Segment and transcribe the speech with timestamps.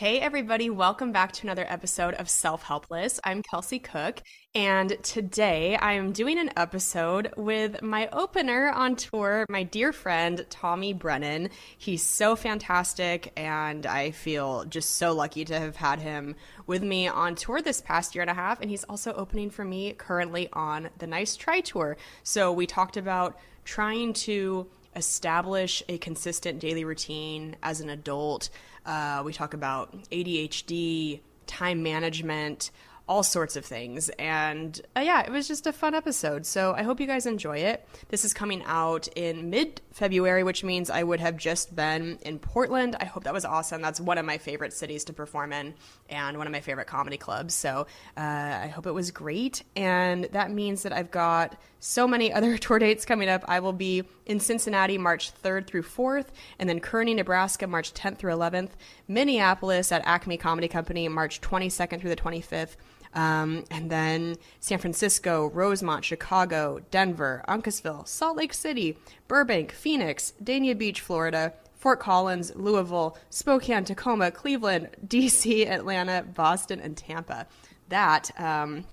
[0.00, 3.20] Hey, everybody, welcome back to another episode of Self Helpless.
[3.22, 4.22] I'm Kelsey Cook,
[4.54, 10.46] and today I am doing an episode with my opener on tour, my dear friend
[10.48, 11.50] Tommy Brennan.
[11.76, 16.34] He's so fantastic, and I feel just so lucky to have had him
[16.66, 18.62] with me on tour this past year and a half.
[18.62, 21.98] And he's also opening for me currently on the Nice Try Tour.
[22.22, 28.50] So we talked about trying to establish a consistent daily routine as an adult.
[28.84, 32.70] Uh, we talk about ADHD, time management,
[33.10, 34.08] all sorts of things.
[34.20, 36.46] And uh, yeah, it was just a fun episode.
[36.46, 37.84] So I hope you guys enjoy it.
[38.08, 42.38] This is coming out in mid February, which means I would have just been in
[42.38, 42.94] Portland.
[43.00, 43.82] I hope that was awesome.
[43.82, 45.74] That's one of my favorite cities to perform in
[46.08, 47.52] and one of my favorite comedy clubs.
[47.52, 49.64] So uh, I hope it was great.
[49.74, 53.44] And that means that I've got so many other tour dates coming up.
[53.48, 56.26] I will be in Cincinnati March 3rd through 4th,
[56.60, 58.70] and then Kearney, Nebraska March 10th through 11th,
[59.08, 62.76] Minneapolis at Acme Comedy Company March 22nd through the 25th.
[63.14, 70.78] Um, and then San Francisco, Rosemont, Chicago, Denver, Uncasville, Salt Lake City, Burbank, Phoenix, Dania
[70.78, 77.46] Beach, Florida, Fort Collins, Louisville, Spokane, Tacoma, Cleveland, DC, Atlanta, Boston, and Tampa.
[77.88, 78.84] That, um,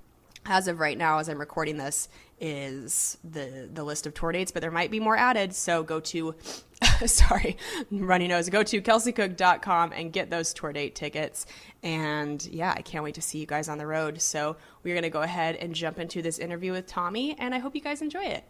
[0.46, 2.08] as of right now, as I'm recording this,
[2.40, 5.54] is the the list of tour dates, but there might be more added.
[5.54, 6.36] So go to,
[7.06, 7.58] sorry,
[7.92, 8.50] runny nose.
[8.50, 11.46] Go to kelseycook.com and get those tour date tickets.
[11.84, 14.22] And yeah, I can't wait to see you guys on the road.
[14.22, 17.76] So we're gonna go ahead and jump into this interview with Tommy, and I hope
[17.76, 18.44] you guys enjoy it.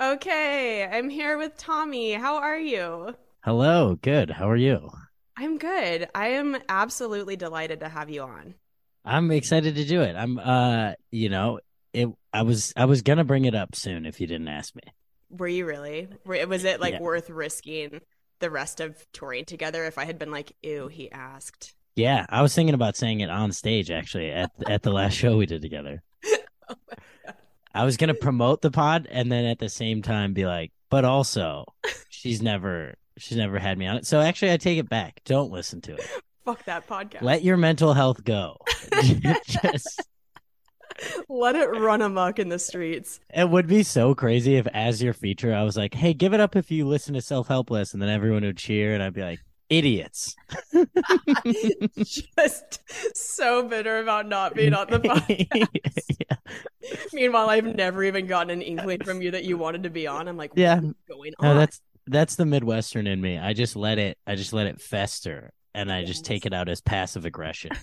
[0.00, 2.14] Okay, I'm here with Tommy.
[2.14, 3.14] How are you?
[3.44, 4.30] Hello, good.
[4.30, 4.90] How are you?
[5.36, 6.08] I'm good.
[6.14, 8.54] I am absolutely delighted to have you on.
[9.04, 10.14] I'm excited to do it.
[10.16, 11.60] I'm uh, you know,
[11.92, 14.74] it I was I was going to bring it up soon if you didn't ask
[14.74, 14.82] me.
[15.32, 16.08] Were you really?
[16.24, 17.00] Were- Was it like Yeah.
[17.00, 18.00] worth risking
[18.38, 21.74] the rest of touring together if I had been like, ew, he asked?
[21.96, 25.36] Yeah, I was thinking about saying it on stage actually at at the last show
[25.36, 26.02] we did together.
[26.68, 26.74] Oh
[27.74, 30.72] I was going to promote the pod and then at the same time be like,
[30.90, 31.64] but also
[32.10, 34.06] she's never she's never had me on it.
[34.06, 35.20] So actually I take it back.
[35.24, 36.06] Don't listen to it.
[36.44, 37.22] Fuck that podcast.
[37.22, 38.58] Let your mental health go.
[39.46, 40.02] Just
[41.28, 43.20] Let it run amok in the streets.
[43.34, 46.40] It would be so crazy if, as your feature, I was like, "Hey, give it
[46.40, 49.22] up if you listen to Self Helpless," and then everyone would cheer, and I'd be
[49.22, 50.36] like, "Idiots!"
[51.96, 52.80] Just
[53.16, 56.16] so bitter about not being on the podcast.
[56.20, 56.36] yeah.
[57.12, 60.28] Meanwhile, I've never even gotten an inkling from you that you wanted to be on.
[60.28, 60.80] I'm like, Yeah.
[61.08, 61.46] going on?
[61.48, 63.38] No, that's that's the Midwestern in me.
[63.38, 64.18] I just let it.
[64.26, 67.70] I just let it fester, and I just take it out as passive aggression.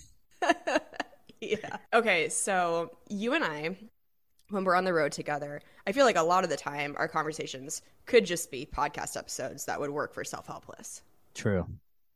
[1.42, 1.78] yeah.
[1.94, 3.78] Okay, so you and I,
[4.50, 7.08] when we're on the road together, I feel like a lot of the time our
[7.08, 11.04] conversations could just be podcast episodes that would work for self helpless
[11.34, 11.66] True.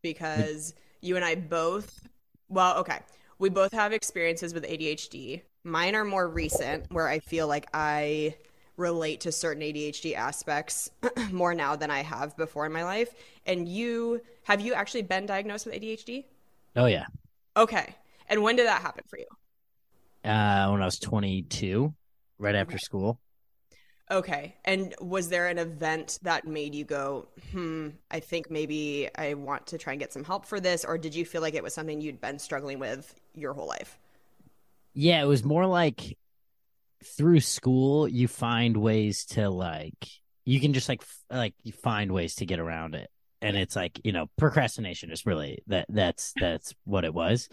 [0.01, 2.07] because you and I both,
[2.49, 2.99] well, okay,
[3.39, 5.41] we both have experiences with ADHD.
[5.63, 8.35] Mine are more recent, where I feel like I
[8.77, 10.89] relate to certain ADHD aspects
[11.31, 13.13] more now than I have before in my life.
[13.45, 16.25] And you, have you actually been diagnosed with ADHD?
[16.75, 17.05] Oh yeah.
[17.55, 17.95] Okay.
[18.27, 19.25] And when did that happen for you?
[20.23, 21.93] Uh, when I was 22,
[22.37, 23.19] right after school.
[24.11, 24.55] Okay.
[24.65, 29.67] And was there an event that made you go, hmm, I think maybe I want
[29.67, 30.85] to try and get some help for this?
[30.85, 33.97] Or did you feel like it was something you'd been struggling with your whole life?
[34.93, 36.17] Yeah, it was more like
[37.03, 40.07] through school you find ways to like
[40.45, 43.09] you can just like f- like you find ways to get around it.
[43.41, 47.49] And it's like, you know, procrastination is really that that's that's what it was.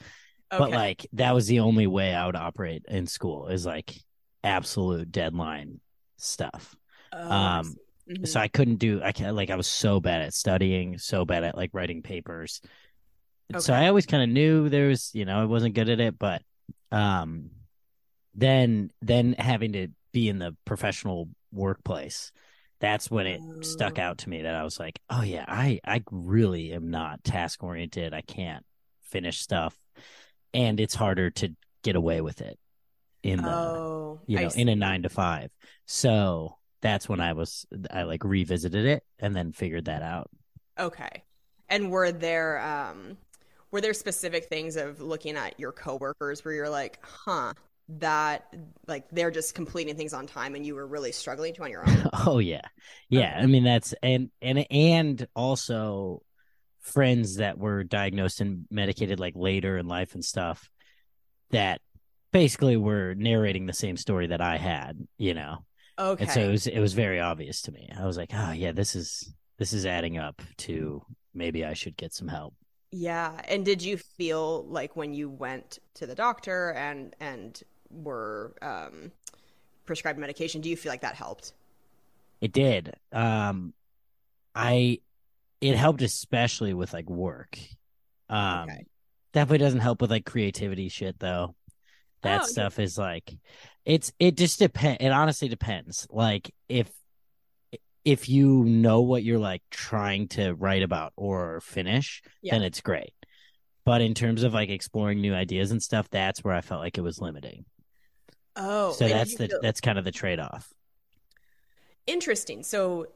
[0.51, 3.95] But like that was the only way I would operate in school is like
[4.43, 5.81] absolute deadline
[6.17, 6.77] stuff.
[7.13, 7.77] Oh, um.
[8.09, 8.27] Mhm.
[8.27, 11.45] So I couldn't do I can't like I was so bad at studying, so bad
[11.45, 12.61] at like writing papers.
[13.59, 16.19] So I always kind of knew there was, you know, I wasn't good at it,
[16.19, 16.43] but
[16.93, 17.51] um
[18.35, 22.33] then then having to be in the professional workplace,
[22.81, 24.03] that's when it stuck Oh.
[24.03, 27.63] out to me that I was like, oh yeah, I I really am not task
[27.63, 28.15] oriented.
[28.15, 28.65] I can't
[29.03, 29.77] finish stuff
[30.55, 32.59] and it's harder to get away with it
[33.23, 35.51] in the oh, you know in a 9 to 5.
[35.87, 40.31] So that's when I was I like revisited it and then figured that out.
[40.79, 41.25] Okay.
[41.69, 43.17] And were there um
[43.71, 47.55] were there specific things of looking at your coworkers where you're like, huh,
[47.89, 48.55] that
[48.87, 51.89] like they're just completing things on time and you were really struggling to on your
[51.89, 52.09] own?
[52.27, 52.63] Oh yeah.
[53.09, 53.43] Yeah, Okay.
[53.43, 56.23] I mean that's and and and also
[56.81, 60.71] friends that were diagnosed and medicated like later in life and stuff
[61.51, 61.81] that
[62.33, 65.65] basically were narrating the same story that I had, you know.
[65.99, 66.25] Okay.
[66.25, 67.91] And so it was it was very obvious to me.
[67.97, 71.03] I was like, "Oh, yeah, this is this is adding up to
[71.35, 72.55] maybe I should get some help."
[72.91, 73.41] Yeah.
[73.47, 79.13] And did you feel like when you went to the doctor and and were um
[79.85, 81.53] prescribed medication, do you feel like that helped?
[82.41, 82.95] It did.
[83.13, 83.75] Um
[84.55, 85.01] I
[85.61, 87.59] it helped especially with like work.
[88.29, 88.87] Um Okay.
[89.33, 91.55] definitely doesn't help with like creativity shit though.
[92.23, 92.49] That Oh, yeah.
[92.49, 93.33] stuff is like
[93.85, 96.07] it's it just depend it honestly depends.
[96.11, 96.91] Like if
[98.05, 102.55] if you know what you're like trying to write about or finish, Yeah.
[102.55, 103.13] then it's great.
[103.85, 106.97] But in terms of like exploring new ideas and stuff, that's where I felt like
[106.97, 107.65] it was limiting.
[108.57, 110.73] Oh, so that's the feel- that's kind of the trade off.
[112.07, 112.63] Interesting.
[112.63, 113.07] So,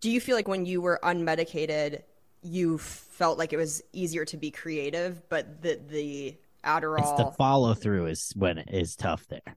[0.00, 2.02] do you feel like when you were unmedicated,
[2.42, 6.98] you felt like it was easier to be creative, but the the Adderall?
[7.00, 9.56] It's the follow through is when it is tough there.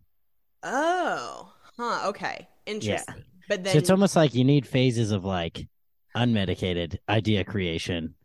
[0.63, 2.07] oh, huh.
[2.09, 3.23] Okay, interesting.
[3.47, 5.67] But then, so it's almost like you need phases of like
[6.15, 8.15] unmedicated idea creation,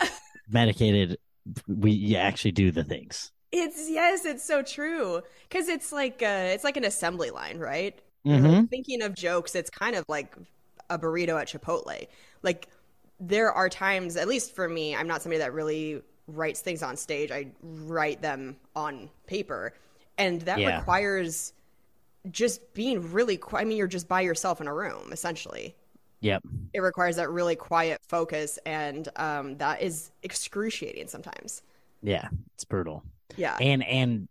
[0.48, 1.18] medicated.
[1.68, 3.30] We you actually do the things.
[3.52, 7.98] it's yes, it's so true because it's like uh, it's like an assembly line, right?
[8.26, 8.42] Mhm.
[8.42, 10.34] like, thinking of jokes, it's kind of like
[10.90, 12.06] a burrito at Chipotle.
[12.42, 12.68] Like
[13.20, 16.96] there are times, at least for me, I'm not somebody that really writes things on
[16.96, 17.30] stage.
[17.30, 19.72] I write them on paper,
[20.18, 20.78] and that Yeah.
[20.78, 21.52] requires
[22.30, 23.36] just being really.
[23.36, 25.76] Qui- I mean, you're just by yourself in a room, essentially.
[26.20, 26.42] Yep.
[26.72, 31.62] It requires that really quiet focus, and um, that is excruciating sometimes.
[32.02, 33.02] Yeah, it's brutal.
[33.36, 33.56] Yeah.
[33.60, 34.28] And and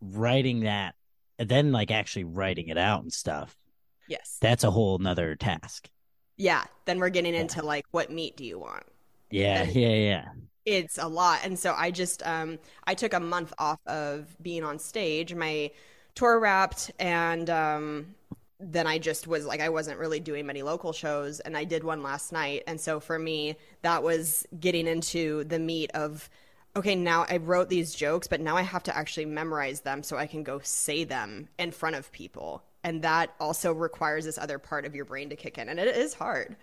[0.00, 0.94] writing that,
[1.38, 3.56] then like actually writing it out and stuff.
[4.06, 4.38] Yes.
[4.40, 5.90] That's a whole nother task.
[6.36, 6.64] yeah.
[6.86, 8.84] Then we're getting into like, what meat do you want?
[9.30, 10.24] Yeah, yeah, yeah.
[10.64, 14.64] it's a lot and so i just um i took a month off of being
[14.64, 15.70] on stage my
[16.14, 18.14] tour wrapped and um
[18.58, 21.84] then i just was like i wasn't really doing many local shows and i did
[21.84, 26.28] one last night and so for me that was getting into the meat of
[26.74, 30.16] okay now i wrote these jokes but now i have to actually memorize them so
[30.16, 34.58] i can go say them in front of people and that also requires this other
[34.58, 36.56] part of your brain to kick in and it is hard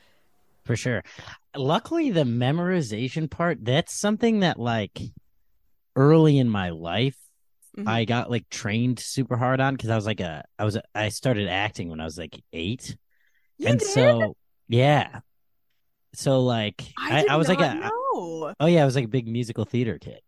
[0.65, 1.03] For sure.
[1.55, 4.97] Luckily, the memorization part, that's something that, like,
[5.95, 7.17] early in my life,
[7.77, 7.87] Mhm.
[7.87, 10.83] I got like trained super hard on because I was like a, I was, a,
[10.95, 12.95] I started acting when I was like eight.
[13.57, 13.87] you and did?
[13.87, 14.35] so,
[14.69, 15.19] yeah.
[16.13, 18.53] So, like, i, I, I was like a, know.
[18.59, 20.21] oh, yeah, I was like a big musical theater kid.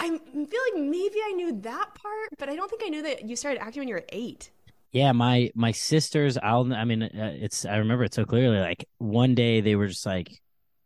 [0.00, 3.28] I feel like maybe I knew that part, but I don't think I knew that
[3.28, 4.50] you started acting when you were eight.
[4.92, 6.36] Yeah, my my sisters.
[6.42, 6.72] I'll.
[6.72, 7.64] I mean, uh, it's.
[7.64, 8.58] I remember it so clearly.
[8.58, 10.40] Like one day, they were just like,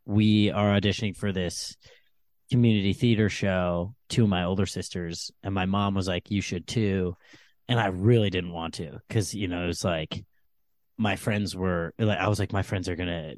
[0.05, 1.77] "We are auditioning for this
[2.51, 6.67] community theater show." Two of my older sisters and my mom was like, "You should
[6.67, 7.17] too,"
[7.69, 10.25] and I really didn't want to because you know it was like
[10.99, 13.35] my friends were like, I was like, my friends are gonna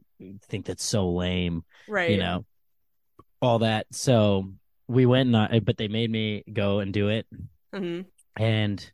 [0.48, 2.10] think that's so lame, Right.
[2.10, 2.44] you know,
[3.40, 3.86] all that.
[3.92, 4.52] So
[4.88, 7.26] we went and I, but they made me go and do it,
[7.74, 8.02] hmm
[8.38, 8.92] and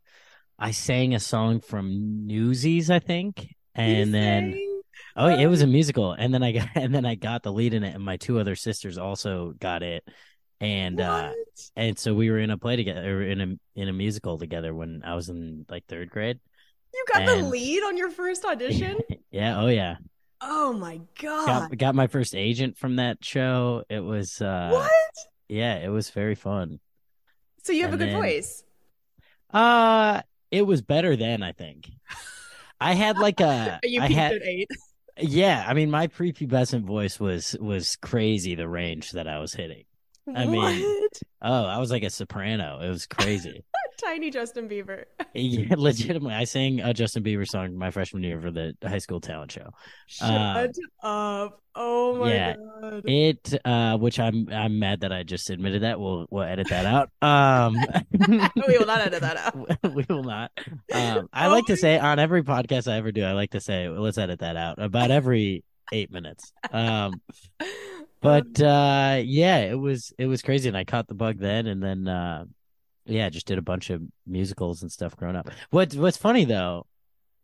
[0.59, 4.57] I sang a song from Newsies, I think, and then
[5.17, 7.75] oh, it was a musical, and then I got and then I got the lead
[7.75, 10.05] in it, and my two other sisters also got it,
[10.61, 11.33] and uh,
[11.77, 14.75] and so we were in a play together, or in a in a musical together
[14.75, 16.39] when I was in like third grade.
[16.95, 18.99] You got the lead on your first audition?
[19.31, 19.97] yeah, oh yeah,
[20.41, 21.47] oh my god.
[21.47, 23.83] got got my first agent from that show.
[23.89, 24.91] It was uh, what?
[25.53, 26.81] Yeah, it was very fun.
[27.63, 28.65] So you have a good then- voice.
[29.51, 31.91] Uh, it was better then, I think.
[32.81, 34.69] I had like a, You I had, at eight.
[35.19, 35.65] yeah.
[35.67, 38.55] I mean, my prepubescent voice was was crazy.
[38.55, 39.85] The range that I was hitting.
[40.35, 41.13] I mean- what?
[41.43, 42.81] Oh, I was like a soprano.
[42.81, 43.65] It was crazy.
[44.05, 45.05] Tiny Justin Bieber.
[45.35, 49.21] yeah, legitimately, I sang a Justin Bieber song my freshman year for the high school
[49.21, 49.71] talent show.
[50.07, 50.31] Shut
[51.03, 51.59] up.
[51.75, 52.55] Oh my yeah.
[52.83, 53.03] god.
[53.07, 55.99] It, uh, which I'm I'm mad that I just admitted that.
[55.99, 57.09] We'll we'll edit that out.
[57.23, 57.77] Um,
[58.69, 59.95] we will not edit that out.
[59.95, 60.51] we will not.
[60.93, 63.51] Um, I Oh like to my say on every podcast I ever do, I like
[63.53, 66.53] to say, let's edit that out about every eight minutes.
[66.71, 67.23] Um,
[68.21, 71.83] but uh, yeah, it was it was crazy, and I caught the bug then, and
[71.83, 72.45] then uh,
[73.05, 75.51] yeah, just did a bunch of musicals and stuff growing up.
[75.71, 76.87] What what's funny though,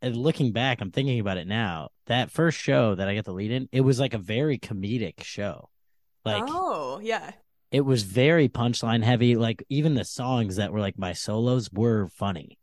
[0.03, 1.89] looking back, I'm thinking about it now.
[2.07, 5.23] That first show that I got the lead in, it was like a very comedic
[5.23, 5.69] show.
[6.25, 7.33] Like oh, yeah.
[7.71, 9.37] it was very punchline heavy.
[9.37, 12.59] Like even the songs that were like my solos were funny.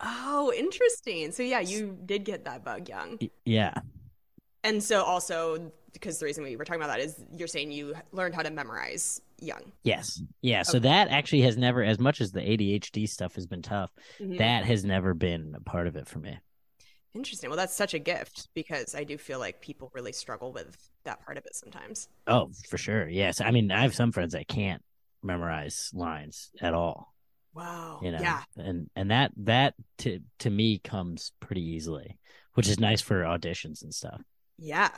[0.00, 1.30] Oh, interesting.
[1.32, 3.18] So yeah, you did get that bug young.
[3.44, 3.74] Yeah.
[4.64, 7.94] And so also because the reason we were talking about that is you're saying you
[8.12, 9.72] learned how to memorize young.
[9.82, 10.20] Yes.
[10.42, 10.62] Yeah.
[10.62, 10.88] So Okay.
[10.88, 14.38] that actually has never, as much as the ADHD stuff has been tough, Mhm.
[14.38, 16.38] that has never been a part of it for me.
[17.14, 17.50] Interesting.
[17.50, 21.24] Well, that's such a gift because I do feel like people really struggle with that
[21.24, 22.08] part of it sometimes.
[22.26, 23.08] Oh, for sure.
[23.08, 23.40] Yes.
[23.40, 24.82] I mean, I have some friends that can't
[25.22, 27.12] memorize lines at all.
[27.52, 27.98] Wow.
[28.02, 28.42] You know, Yeah.
[28.56, 32.16] and and that that to to me comes pretty easily,
[32.54, 34.22] which is nice for auditions and stuff.
[34.56, 34.90] Yeah.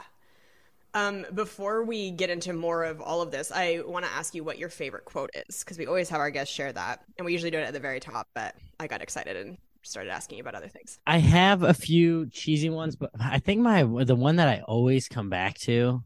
[0.94, 4.44] Um, before we get into more of all of this, I want to ask you
[4.44, 7.32] what your favorite quote is because we always have our guests share that, and we
[7.32, 8.28] usually do it at the very top.
[8.34, 10.98] But I got excited and started asking you about other things.
[11.06, 15.08] I have a few cheesy ones, but I think my the one that I always
[15.08, 16.02] come back to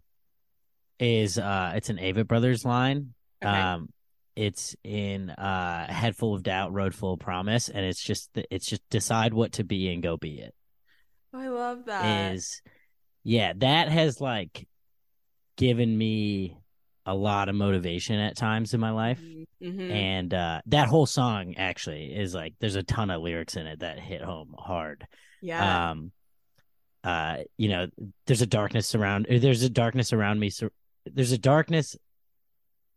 [0.98, 3.14] is uh it's an Avett Brothers line.
[3.42, 3.52] Okay.
[3.52, 3.88] Um
[4.34, 8.66] it's in uh Head Full of Doubt, Road Full of Promise, and it's just it's
[8.66, 10.54] just decide what to be and go be it.
[11.34, 12.34] I love that.
[12.34, 12.62] Is
[13.24, 14.66] yeah, that has like
[15.56, 16.56] given me
[17.04, 19.20] a lot of motivation at times in my life.
[19.62, 19.90] Mhm.
[19.90, 23.80] And uh that whole song actually is like there's a ton of lyrics in it
[23.80, 25.06] that hit home hard
[25.40, 25.90] Yeah.
[25.90, 26.12] um
[27.04, 27.86] uh you know
[28.26, 30.68] there's a darkness around there's a darkness around me so
[31.06, 31.96] there's a darkness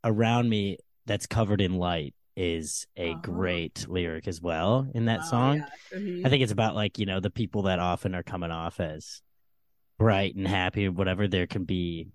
[0.04, 3.20] around me that's covered in light is a Uh-huh.
[3.22, 5.56] great lyric as well in that Wow, song
[5.92, 5.98] yeah.
[6.00, 6.26] Mhm.
[6.26, 9.22] i think it's about like you know the people that often are coming off as
[9.98, 12.08] bright and happy or whatever there can be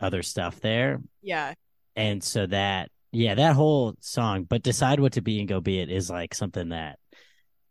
[0.00, 1.54] other stuff there yeah.
[1.96, 5.78] and so that yeah that whole song but decide what to be and go be
[5.78, 6.98] it is like something that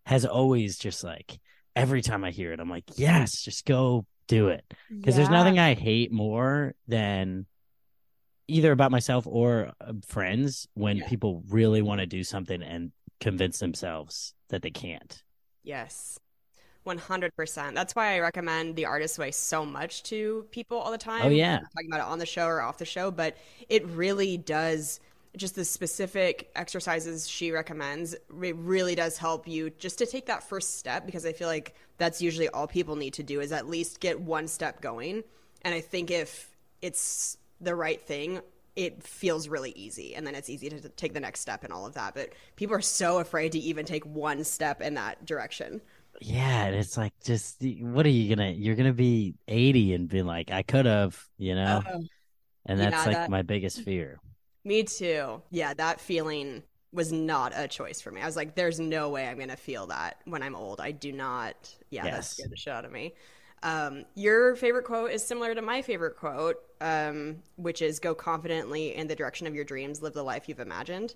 [0.06, 1.40] has always just like
[1.76, 5.60] every time i hear it i'm like yes just go do it because there's nothing
[5.60, 7.46] i hate more than
[8.48, 11.08] either about myself or uh, friends when Yeah.
[11.08, 15.22] people really want to do something and convince themselves that they can't
[15.66, 16.20] Yes.
[16.86, 17.74] 100%.
[17.74, 21.26] That's why I recommend The Artist's Way so much to people all the oh, time.
[21.26, 21.58] Oh, yeah.
[21.58, 23.38] I'm talking about it on the show or off the show, but
[23.70, 25.00] it really does
[25.36, 28.14] just the specific exercises she recommends.
[28.14, 31.76] It really does help you just to take that first step because I feel like
[31.98, 35.24] that's usually all people need to do is at least get one step going.
[35.64, 38.42] And I think if it's the right thing,
[38.76, 41.86] it feels really easy and then it's easy to take the next step and all
[41.86, 42.14] of that.
[42.14, 45.82] But people are so afraid to even take one step in that direction.
[46.22, 50.22] Yeah and it's like just what are you gonna you're gonna be 80 and be
[50.22, 52.04] like i could have you know Oh,
[52.66, 54.20] and yeah, that's like that- my biggest fear
[54.66, 55.42] Me too.
[55.52, 58.22] Yeah, that feeling was not a choice for me.
[58.22, 60.80] I was like, there's no way I'm going to feel that when I'm old.
[60.80, 61.76] I do not.
[61.90, 62.30] Yeah, that Yes.
[62.30, 63.14] scared the shit out of me.
[63.64, 68.96] Um, your favorite quote is similar to my favorite quote, um, which is go confidently
[68.96, 71.16] in the direction of your dreams, live the life you've imagined.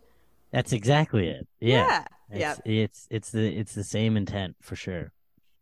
[0.51, 1.47] That's exactly it.
[1.61, 1.87] Yeah.
[1.87, 2.05] Yeah.
[2.29, 5.11] It's, it's it's the it's the same intent for sure.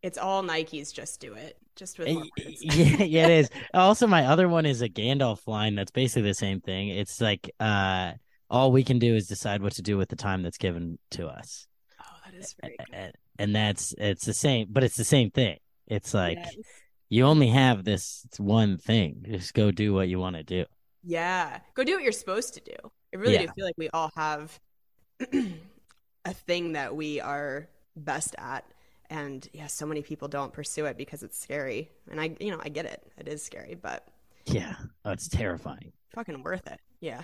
[0.02, 1.56] It's all Nikes, just do it.
[1.74, 2.30] Just with words.
[2.60, 3.50] yeah, yeah, it is.
[3.74, 6.88] Also, my other one is a Gandalf line that's basically the same thing.
[6.88, 8.12] It's like uh,
[8.48, 11.26] all we can do is decide what to do with the time that's given to
[11.26, 11.66] us,
[12.00, 13.12] Oh, that is very good.
[13.38, 15.58] and, that's it's the same, but it's the same thing.
[15.86, 16.54] It's like Yes.
[17.10, 19.24] you only have this one thing.
[19.28, 20.64] Just go do what you want to do.
[21.02, 21.58] Yeah.
[21.74, 22.76] Go do what you're supposed to do.
[23.14, 24.58] I really do feel like we all have
[26.26, 28.66] a thing that we are best at.
[29.10, 31.90] And yeah, so many people don't pursue it because it's scary.
[32.10, 33.02] And I, you know, I get it.
[33.18, 34.06] It is scary, but
[34.46, 35.92] Yeah, oh, it's terrifying.
[36.14, 36.80] fucking worth it.
[37.00, 37.22] Yeah.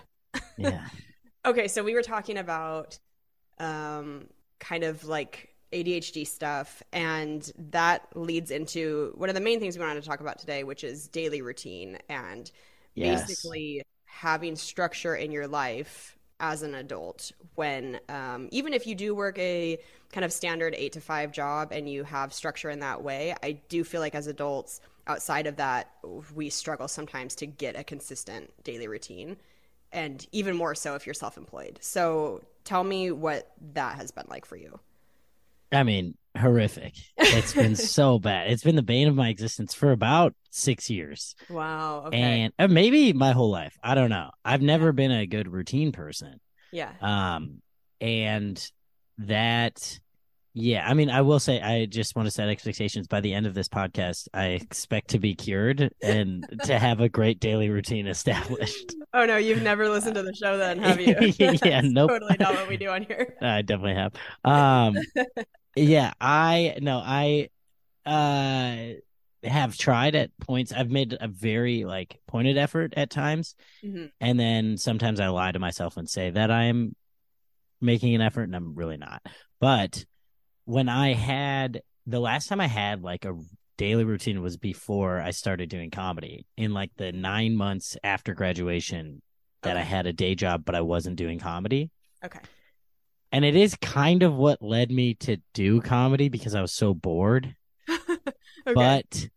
[0.56, 0.88] Yeah,
[1.46, 2.98] Okay, so we were talking about
[3.58, 4.28] um,
[4.60, 9.84] kind of like ADHD stuff, and that leads into one of the main things we
[9.84, 12.50] wanted to talk about today, which is daily routine and
[12.94, 13.54] Yes.
[13.56, 17.32] basically having structure in your life as an adult.
[17.54, 19.78] When um, even if you do work a
[20.12, 23.52] kind of standard eight to five job and you have structure in that way, I
[23.70, 25.90] do feel like as adults, outside of that,
[26.34, 29.36] we struggle sometimes to get a consistent daily routine
[29.92, 31.78] and even more so if you're self-employed.
[31.80, 34.80] So tell me what that has been like for you.
[35.70, 36.94] I mean, horrific.
[37.16, 38.50] It's been so bad.
[38.50, 41.34] It's been the bane of my existence for about six years.
[41.50, 42.04] Wow.
[42.06, 42.18] Okay.
[42.18, 43.76] And uh, maybe my whole life.
[43.82, 44.30] I don't know.
[44.44, 46.40] I've never been a good routine person.
[46.72, 46.92] yeah.
[47.00, 47.62] Um,
[48.00, 48.64] and
[49.18, 50.00] that,
[50.54, 53.06] yeah, I mean, I will say, I just want to set expectations.
[53.06, 57.08] By the end of this podcast, I expect to be cured and to have a
[57.08, 58.94] great daily routine established.
[59.14, 61.14] Oh no, you've never listened to the show then, have you?
[61.62, 62.08] Yeah, nope.
[62.08, 63.36] Totally not what we do on here.
[63.42, 64.14] I definitely have.
[64.42, 64.96] Um,
[65.76, 67.48] yeah, I no, I
[68.04, 68.94] uh
[69.44, 70.72] have tried at points.
[70.72, 74.10] I've made a very like pointed effort at times, Mhm.
[74.20, 76.94] and then sometimes I lie to myself and say that I'm
[77.80, 79.22] making an effort, and I'm really not.
[79.60, 80.04] But
[80.64, 83.34] when I had the last time I had like a
[83.78, 89.22] daily routine was before I started doing comedy in like the nine months after graduation
[89.62, 91.90] that I had a day job, but I wasn't doing comedy
[92.24, 92.38] Okay.
[93.32, 96.94] And it is kind of what led me to do comedy because I was so
[96.94, 97.54] bored.
[98.64, 98.74] Okay.
[98.74, 99.28] But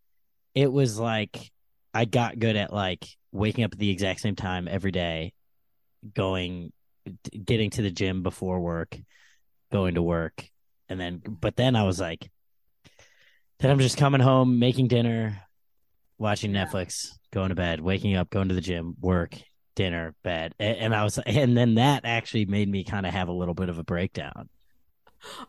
[0.54, 1.52] it was like
[1.96, 5.34] I got good at like waking up at the exact same time every day,
[6.14, 6.72] going,
[7.44, 8.96] getting to the gym before work,
[9.72, 10.48] going to work,
[10.90, 11.24] and then.
[11.28, 12.30] But then I was like,
[13.58, 15.42] then I'm just coming home, making dinner,
[16.20, 16.68] watching Yeah.
[16.68, 19.36] Netflix, going to bed, waking up, going to the gym, work,
[19.75, 23.27] dinner, bed, A- and I was, and then that actually made me kind of have
[23.29, 24.50] a little bit of a breakdown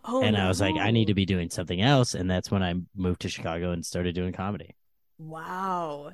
[0.05, 2.63] oh, and I was like, I need to be doing something else, and that's when
[2.63, 4.75] I moved to Chicago and started doing comedy.
[5.19, 6.13] Wow.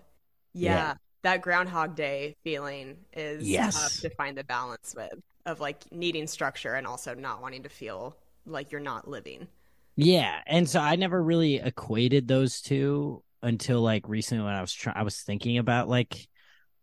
[0.54, 0.72] Yeah.
[0.72, 0.94] Yeah.
[1.22, 3.74] That Groundhog Day feeling is Yes.
[3.74, 5.12] tough to find the balance with
[5.46, 9.48] of like needing structure and also not wanting to feel like you're not living.
[9.96, 14.72] Yeah, and so I never really equated those two until like recently when I was
[14.72, 14.96] trying.
[14.96, 16.26] I was thinking about like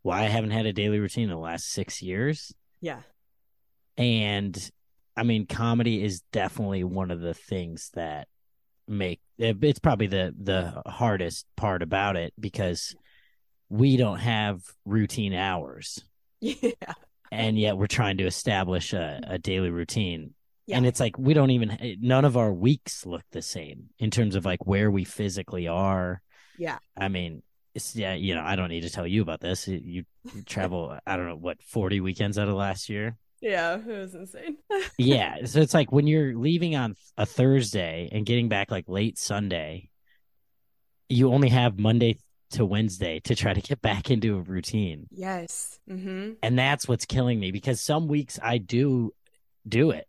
[0.02, 3.02] why I haven't had a daily routine in the last six years, Yeah.
[3.98, 4.72] and
[5.16, 8.28] I mean, comedy is definitely one of the things that
[8.88, 12.96] make it's probably the the hardest part about it because
[13.70, 16.04] we don't have routine hours.
[16.42, 16.72] Yeah.
[17.34, 20.34] and yet we're trying to establish a, a daily routine
[20.66, 20.78] Yeah.
[20.78, 24.36] and it's like we don't even none of our weeks look the same in terms
[24.36, 26.22] of like where we physically are
[26.58, 26.78] Yeah.
[26.98, 27.44] i mean
[27.76, 30.98] it's yeah you know i don't need to tell you about this you, you travel
[31.06, 33.78] i don't know what 40 weekends out of last year Yeah.
[33.78, 34.58] It was insane.
[34.98, 39.18] yeah so it's like when you're leaving on a thursday and getting back like late
[39.18, 39.90] sunday
[41.10, 42.18] you only have monday
[42.52, 45.80] to wednesday to try to get back into a routine yes.
[45.90, 46.32] Mm-hmm.
[46.42, 49.14] and that's what's killing me because some weeks I do
[49.68, 50.08] do it,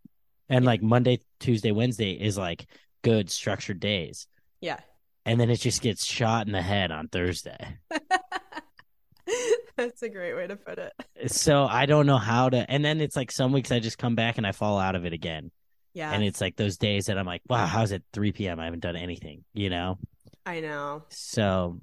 [0.48, 2.64] and like Monday, Tuesday, Wednesday is like
[3.02, 4.26] good structured days,
[4.60, 4.78] Yeah.
[5.26, 7.78] And then it just gets shot in the head on Thursday.
[9.76, 10.92] That's a great way to put it.
[11.30, 14.14] So I don't know how to, and then it's like some weeks I just come
[14.14, 15.50] back and I fall out of it again,
[15.94, 16.12] Yeah.
[16.12, 18.60] and it's like those days that I'm like, wow, how's it 3 p.m.
[18.60, 19.98] I haven't done anything, you know?
[20.44, 21.04] I know.
[21.08, 21.80] So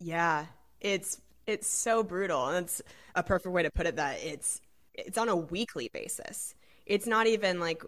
[0.00, 0.46] Yeah,
[0.80, 2.82] it's it's so brutal, and it's
[3.14, 3.96] a perfect way to put it.
[3.96, 4.60] That it's
[4.94, 6.54] it's on a weekly basis.
[6.86, 7.82] It's not even like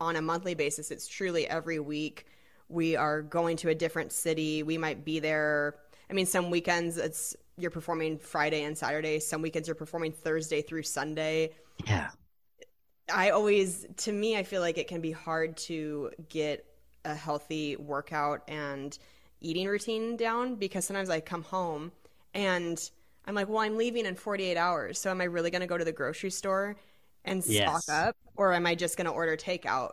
[0.00, 0.90] on a monthly basis.
[0.90, 2.26] It's truly every week.
[2.68, 4.62] We are going to a different city.
[4.62, 5.76] We might be there.
[6.10, 9.18] I mean, some weekends it's you're performing Friday and Saturday.
[9.18, 11.52] Some weekends you're performing Thursday through Sunday.
[11.86, 12.10] yeah,
[13.12, 16.64] I always, to me, I feel like it can be hard to get
[17.04, 18.98] a healthy workout and
[19.40, 21.92] eating routine down because sometimes I come home
[22.34, 22.90] and
[23.24, 24.98] I'm like, well, I'm leaving in 48 hours.
[24.98, 26.76] So am I really going to go to the grocery store
[27.24, 27.88] and stock Yes.
[27.88, 28.16] up?
[28.36, 29.92] Or am I just going to order takeout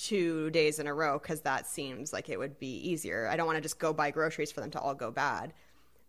[0.00, 3.28] two days in a row because that seems like it would be easier?
[3.30, 5.52] I don't want to just go buy groceries for them to all go bad.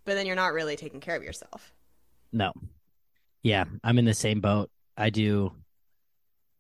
[0.06, 1.74] But then you're not really taking care of yourself.
[2.32, 2.54] no,
[3.44, 4.70] yeah, I'm in the same boat.
[4.98, 5.52] I do.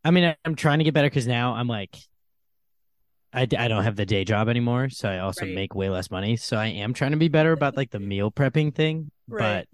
[0.03, 1.95] I mean, I'm trying to get better because now I'm like,
[3.33, 5.55] I, I don't have the day job anymore, so I also Right.
[5.55, 6.35] make way less money.
[6.37, 9.65] So I am trying to be better about like the meal prepping thing, Right.
[9.65, 9.67] but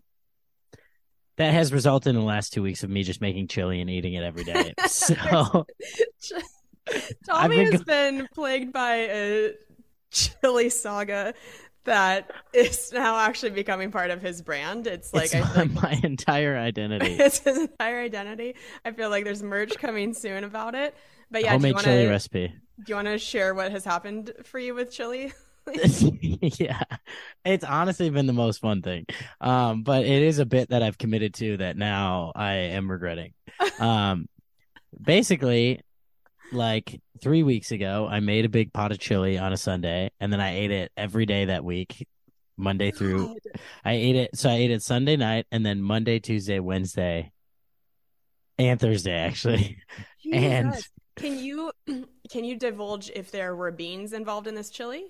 [1.37, 4.13] that has resulted in the last two weeks of me just making chili and eating
[4.13, 4.73] it every day.
[4.87, 5.65] so
[7.26, 9.54] Tommy been has been plagued by a
[10.12, 11.34] chili saga
[11.88, 14.86] that is now actually becoming part of his brand.
[14.88, 17.13] It's like it's like my entire identity.
[17.19, 18.56] it's his entire identity.
[18.86, 20.95] I feel like there's merch coming soon about it.
[21.32, 22.47] But yeah, do you Homemade want chili recipe.
[22.47, 25.34] do you want to share what has happened for you with chili?
[26.41, 26.84] yeah,
[27.43, 29.06] it's honestly been the most fun thing.
[29.41, 33.34] Um, but it is a bit that I've committed to that now I am regretting.
[33.80, 34.28] Um,
[35.02, 35.82] basically,
[36.51, 40.31] like three weeks ago, I made a big pot of chili on a Sunday, and
[40.31, 42.07] then I ate it every day that week,
[42.57, 43.36] Monday through.
[43.83, 47.31] I ate it, so I ate it Sunday night, and then Monday, Tuesday, Wednesday,
[48.57, 49.77] and Thursday actually.
[50.31, 50.75] And-
[51.15, 51.71] can you
[52.31, 55.05] can you divulge if there were beans involved in this chili?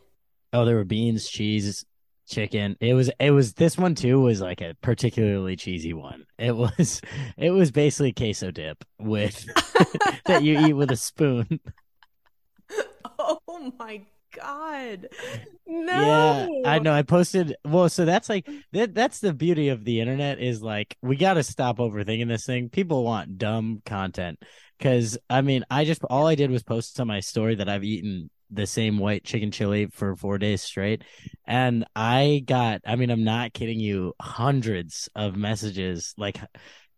[0.54, 1.84] Oh, there were beans, cheese,
[2.28, 2.76] chicken.
[2.80, 6.26] It was it was this one too was like a particularly cheesy one.
[6.38, 7.02] It was
[7.38, 9.46] it was basically queso dip with
[10.26, 11.60] that you eat with a spoon.
[13.20, 14.02] Oh my
[14.36, 15.08] god.
[15.66, 16.48] No.
[16.64, 16.94] Yeah, I know.
[16.94, 17.56] I posted.
[17.66, 18.94] Well, so that's like that.
[18.94, 22.70] That's the beauty of the internet is like we got to stop overthinking this thing.
[22.70, 24.40] People want dumb content
[24.78, 27.84] because I mean, I just all I did was post on my story that I've
[27.84, 31.04] eaten the same white chicken chili for four days straight,
[31.46, 32.82] and I got.
[32.86, 34.14] I mean, I'm not kidding you.
[34.22, 36.40] Hundreds of messages, like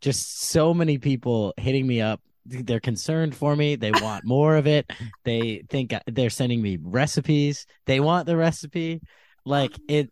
[0.02, 2.22] just so many people hitting me up.
[2.46, 3.76] They're concerned for me.
[3.76, 4.90] They want more of it.
[5.24, 7.66] They think they're sending me recipes.
[7.86, 9.02] They want the recipe.
[9.46, 10.12] Like it.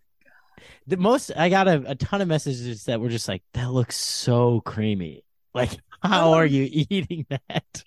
[0.88, 3.96] The most I got a, a ton of messages that were just like, "That looks
[3.96, 5.24] so creamy."
[5.54, 5.72] Like,
[6.02, 7.84] how are you eating that?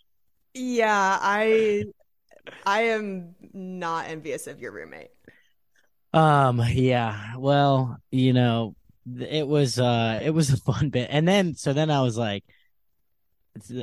[0.55, 1.85] Yeah, I
[2.67, 5.11] I am not envious of your roommate.
[6.13, 6.61] Um.
[6.69, 7.37] Yeah.
[7.37, 8.75] Well, you know,
[9.19, 12.45] it was uh, it was a fun bit, and then so then I was like,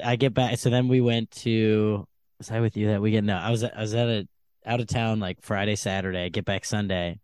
[0.03, 0.57] I get back.
[0.57, 2.07] So then we went to.
[2.39, 3.27] Was I with you that weekend?
[3.27, 3.63] No, I was.
[3.63, 4.27] I was at a
[4.65, 6.25] out of town like Friday, Saturday.
[6.25, 7.19] I get back Sunday.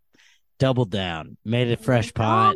[0.59, 2.53] Doubled down, made a fresh pot,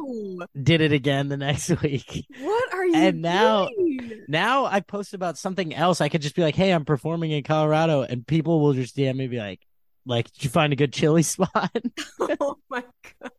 [0.61, 2.25] did it again the next week.
[2.39, 3.86] What are you And now- doing?
[4.27, 6.01] Now I post about something else.
[6.01, 9.15] I could just be like, "Hey, I'm performing in Colorado," and people will just DM
[9.15, 9.61] me, be like,
[10.05, 11.71] "Like, did you find a good chili spot?"
[12.39, 12.83] Oh my
[13.21, 13.31] god.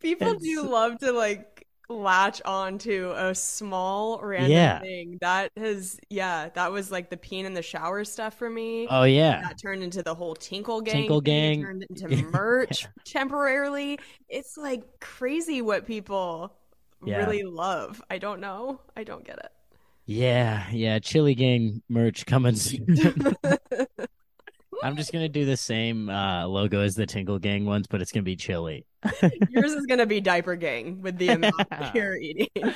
[0.00, 4.80] People It's- do love to like latch on to a small random Yeah.
[4.80, 5.18] thing.
[5.20, 8.88] That has yeah, that was like the peeing in the shower stuff for me.
[8.90, 10.94] oh yeah, that turned into the whole Tinkle Gang.
[10.94, 11.20] Tinkle.
[11.20, 11.62] Gang.
[11.62, 13.98] turned into merch temporarily.
[14.28, 16.52] It's like crazy what people
[17.06, 17.18] Yeah.
[17.18, 18.02] really love.
[18.10, 18.80] I don't know.
[18.96, 19.52] I don't get it.
[20.06, 20.98] yeah, yeah.
[20.98, 22.86] Chili Gang merch coming soon.
[24.82, 28.12] I'm just gonna do the same uh, logo as the Tinkle Gang ones, but it's
[28.12, 28.86] gonna be chili.
[29.48, 31.54] Yours is gonna be Diaper Gang with the amount
[31.94, 32.48] you're eating.
[32.62, 32.70] Ah,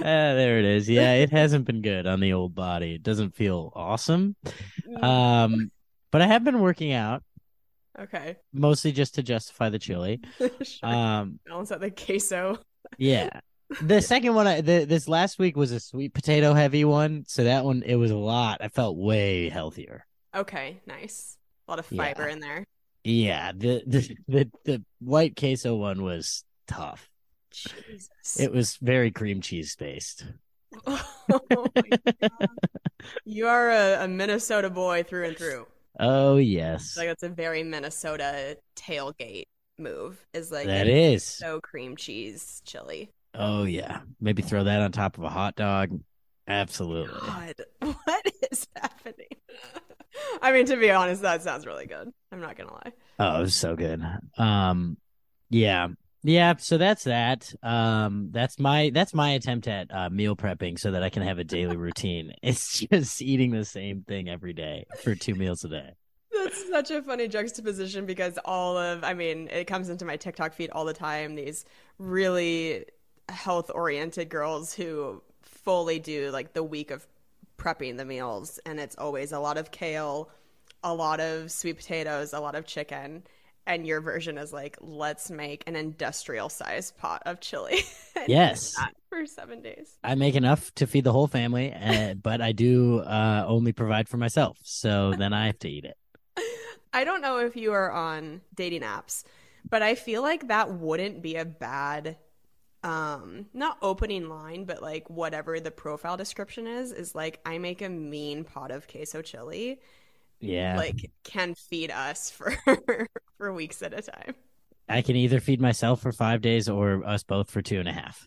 [0.00, 0.88] there it is.
[0.88, 2.94] Yeah, it hasn't been good on the old body.
[2.94, 4.36] It doesn't feel awesome.
[5.02, 5.70] Um,
[6.12, 7.22] but I have been working out
[7.98, 8.36] okay.
[8.52, 10.20] mostly just to justify the chili.
[10.38, 10.88] Sure.
[10.88, 12.58] Um, Balance out the queso.
[12.96, 13.40] yeah.
[13.82, 17.44] The second one, I, the, this last week was a sweet potato heavy one, so
[17.44, 18.58] that one it was a lot.
[18.60, 20.06] I felt way healthier.
[20.34, 21.36] Okay, nice.
[21.68, 22.02] A lot of Yeah.
[22.04, 22.64] fiber in there.
[23.04, 27.08] Yeah, the the the, the white queso one was tough.
[27.52, 28.38] Jesus.
[28.38, 30.24] It was very cream cheese based.
[30.86, 32.48] oh my God.
[33.24, 35.66] You are a, a Minnesota boy through and through.
[35.98, 39.46] Oh yes, Like that's a very Minnesota tailgate
[39.78, 40.24] move.
[40.34, 43.10] Is like that is so cream cheese chili.
[43.34, 46.00] Oh yeah, maybe throw that on top of a hot dog.
[46.48, 47.20] Absolutely.
[47.20, 47.54] God,
[48.04, 49.28] what is happening?
[50.42, 52.12] I mean, to be honest, that sounds really good.
[52.32, 52.92] I'm not gonna lie.
[53.18, 54.02] Oh, it was so good.
[54.36, 54.96] Um,
[55.48, 55.88] yeah,
[56.22, 56.54] yeah.
[56.58, 57.52] So that's that.
[57.62, 61.38] Um, that's my that's my attempt at uh, meal prepping so that I can have
[61.38, 62.32] a daily routine.
[62.42, 65.90] It's just eating the same thing every day for two meals a day.
[66.32, 70.54] That's such a funny juxtaposition because all of, I mean, it comes into my TikTok
[70.54, 71.34] feed all the time.
[71.34, 71.64] These
[71.98, 72.86] really
[73.30, 77.06] health oriented girls who fully do like the week of
[77.56, 78.58] prepping the meals.
[78.64, 80.30] And it's always a lot of kale,
[80.82, 83.22] a lot of sweet potatoes, a lot of chicken.
[83.66, 87.82] And your version is like, let's make an industrial sized pot of chili.
[88.28, 88.74] Yes.
[89.08, 89.96] For seven days.
[90.04, 94.10] I make enough to feed the whole family, uh, but I do uh, only provide
[94.10, 94.58] for myself.
[94.62, 95.96] So then I have to eat it.
[96.92, 99.24] I don't know if you are on dating apps,
[99.66, 102.18] but I feel like that wouldn't be a bad
[102.82, 107.82] um not opening line, but like whatever the profile description is is like I make
[107.82, 109.80] a mean pot of queso chili.
[110.40, 110.76] Yeah.
[110.76, 112.54] Like can feed us for
[113.36, 114.34] for weeks at a time.
[114.88, 117.92] I can either feed myself for five days or us both for two and a
[117.92, 118.26] half.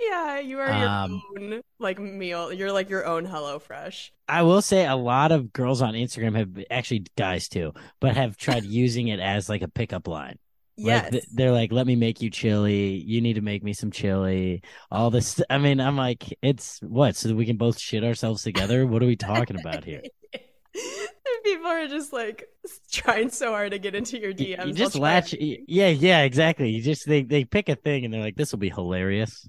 [0.00, 2.52] Yeah, you are Um, your own like meal.
[2.52, 4.12] You're like your own Hello Fresh.
[4.28, 8.36] I will say a lot of girls on Instagram have actually guys too, but have
[8.36, 10.38] tried using it as like a pickup line.
[10.76, 11.04] Yes.
[11.04, 13.02] Like th- they're like, "Let me make you chili.
[13.06, 15.40] You need to make me some chili." All this.
[15.48, 18.86] I mean, I'm like, it's what so that we can both shit ourselves together.
[18.86, 20.02] What are we talking about here?
[21.44, 22.48] People are just like
[22.90, 24.66] trying so hard to get into your DMs.
[24.66, 25.34] You just latch.
[25.34, 26.70] Yeah, yeah, exactly.
[26.70, 29.46] You just they they pick a thing and they're like, "This will be hilarious."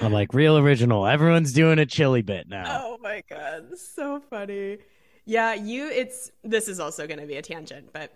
[0.00, 1.06] I'm like, real original.
[1.06, 2.82] Everyone's doing a chili bit now.
[2.84, 4.78] Oh my god, so funny.
[5.26, 8.12] Yeah, you it's this is also going to be a tangent, but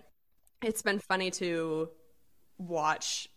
[0.64, 1.88] it's been funny to
[2.58, 3.28] watch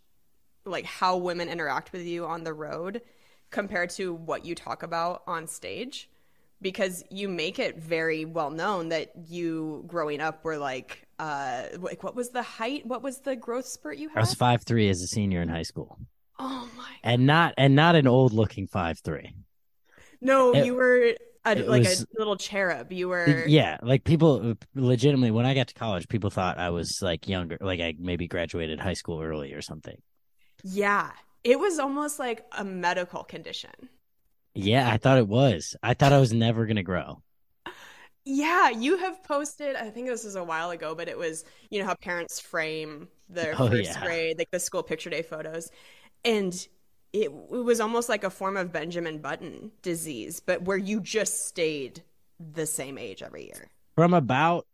[0.66, 3.02] like how women interact with you on the road
[3.50, 6.10] compared to what you talk about on stage
[6.62, 12.04] because you make it very well known that you growing up were like uh like
[12.04, 14.90] what was the height what was the growth spurt you had I was five three
[14.90, 15.98] as a senior in high school,
[16.40, 19.34] oh my and not and not an old looking five three.
[20.22, 21.14] no It- you were
[21.54, 25.54] a, like was- a little cherub you were Yeah, like people uh, legitimately when I
[25.54, 29.22] got to college, people thought I was like younger, like I maybe graduated high school
[29.22, 30.02] early or something.
[30.64, 31.12] Yeah.
[31.44, 33.90] It was almost like a medical condition.
[34.56, 35.76] Yeah, I thought it was.
[35.84, 37.24] I thought I was never gonna grow.
[38.26, 41.80] Yeah, you have posted, I think this was a while ago, but it was, you
[41.80, 44.02] know, how parents frame their Oh, first yeah.
[44.02, 45.70] grade, like the school picture day photos.
[46.26, 46.54] And
[47.14, 51.48] it, it was almost like a form of Benjamin Button disease, but where you just
[51.48, 52.04] stayed
[52.40, 53.68] the same age every year.
[53.96, 54.66] From about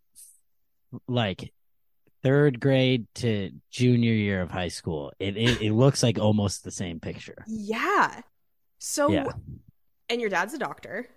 [1.07, 1.53] like
[2.23, 6.71] third grade to junior year of high school, it it, it looks like almost the
[6.71, 7.43] same picture.
[7.47, 8.21] Yeah.
[8.79, 9.31] So, Yeah.
[10.09, 11.07] and your dad's a doctor.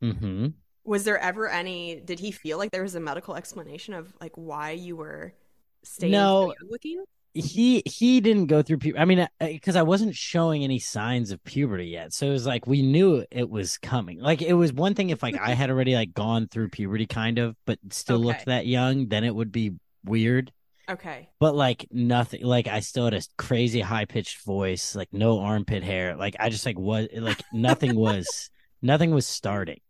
[0.00, 0.48] hmm
[0.84, 4.32] Was there ever any, did he feel like there was a medical explanation of like
[4.34, 5.32] why you were
[5.82, 6.54] staying No.
[6.68, 7.02] looking?
[7.34, 9.00] He he didn't go through puberty.
[9.00, 12.66] I mean, because I wasn't showing any signs of puberty yet, so it was like
[12.66, 14.20] we knew it was coming.
[14.20, 17.38] Like it was one thing if like I had already like gone through puberty, kind
[17.38, 18.24] of, but still Okay.
[18.24, 19.72] looked that young, then it would be
[20.04, 20.52] weird.
[20.88, 21.28] Okay.
[21.40, 25.82] But like nothing, like I still had a crazy high pitched voice, like no armpit
[25.82, 26.14] hair.
[26.14, 28.50] Like I just like was like nothing was
[28.82, 29.80] nothing was starting.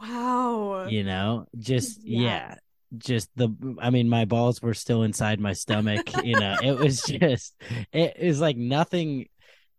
[0.00, 0.86] Wow.
[0.88, 2.20] You know, just yeah.
[2.50, 2.58] Yes.
[2.98, 3.48] Just the
[3.80, 7.54] i mean my balls were still inside my stomach you know it was just
[7.92, 9.26] it was like nothing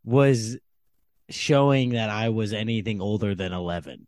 [0.04, 0.58] was
[1.30, 4.08] showing that i was anything older than 11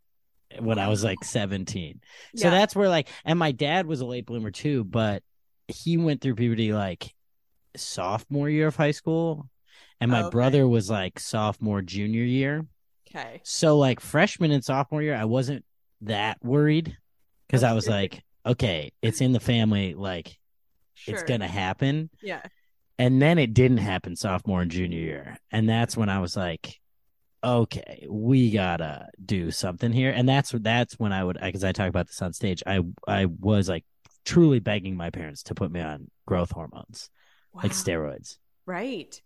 [0.60, 2.00] when i was like 17
[2.34, 5.22] so that's where like and my dad was a late bloomer too but
[5.68, 7.12] he went through puberty like
[7.76, 9.48] sophomore year of high school
[10.00, 10.30] and my Okay.
[10.30, 12.66] brother was like sophomore junior year.
[13.08, 13.40] Okay.
[13.42, 15.64] so like freshman and sophomore year, I wasn't
[16.02, 16.96] that worried
[17.46, 20.38] because I was like, okay, it's in the family, like
[21.06, 22.10] it's gonna happen.
[22.22, 22.42] Yeah.
[22.98, 26.80] And then it didn't happen sophomore and junior year, and that's when I was like,
[27.44, 30.10] okay, we gotta do something here.
[30.10, 33.26] And that's that's when I would, because I talk about this on stage, I I
[33.26, 33.84] was like
[34.24, 37.10] truly begging my parents to put me on growth hormones,
[37.54, 38.38] like steroids.
[38.64, 39.20] Right.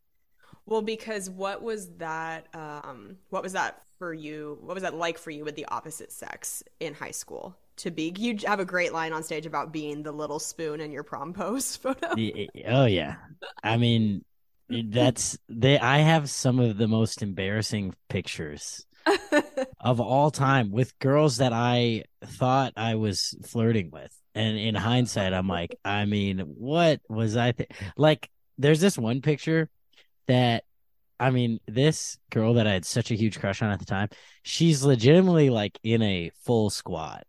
[0.66, 2.46] Well, because what was that?
[2.54, 4.58] Um, what was that for you?
[4.60, 7.56] What was that like for you with the opposite sex in high school?
[7.80, 10.92] To be, you have a great line on stage about being the little spoon in
[10.92, 12.08] your prom pose photo.
[12.14, 13.16] Y- y- eh, eh, Oh yeah.
[13.62, 14.22] I mean
[14.70, 18.84] eh, that's they I have some of the most embarrassing pictures
[19.80, 24.14] of all time with girls that I thought I was flirting with.
[24.34, 29.22] And in hindsight I'm like, I mean, what was I th- like there's this one
[29.22, 29.70] picture
[30.26, 30.64] that
[31.18, 34.08] I mean, this girl that I had such a huge crush on at the time,
[34.42, 37.24] she's legitimately like in a full squat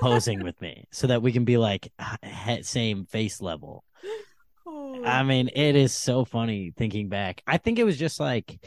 [0.00, 1.92] posing with me so that we can be like
[2.62, 3.84] same face level.
[4.66, 5.04] Oh.
[5.04, 7.42] I mean, it is so funny thinking back.
[7.46, 8.58] I think it was just like,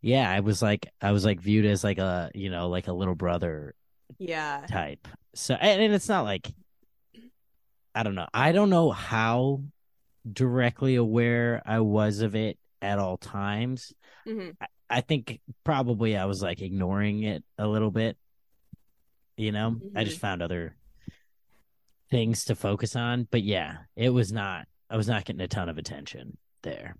[0.00, 2.92] yeah, I was like, I was like viewed as like a, you know, like a
[2.92, 3.74] little brother
[4.18, 4.64] yeah.
[4.68, 5.08] type.
[5.34, 6.52] So, and, and it's not like,
[7.94, 8.28] I don't know.
[8.32, 9.62] I don't know how
[10.30, 13.92] directly aware I was of it at all times.
[14.26, 14.50] hmm
[14.90, 18.16] I think probably I was like ignoring it a little bit.
[19.38, 20.20] You know, I just mm-hmm.
[20.20, 20.74] found other
[22.10, 23.28] things to focus on.
[23.30, 26.96] But yeah, it was not, I was not getting a ton of attention there.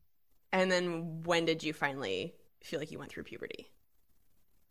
[0.52, 3.72] And then when did you finally feel like you went through puberty?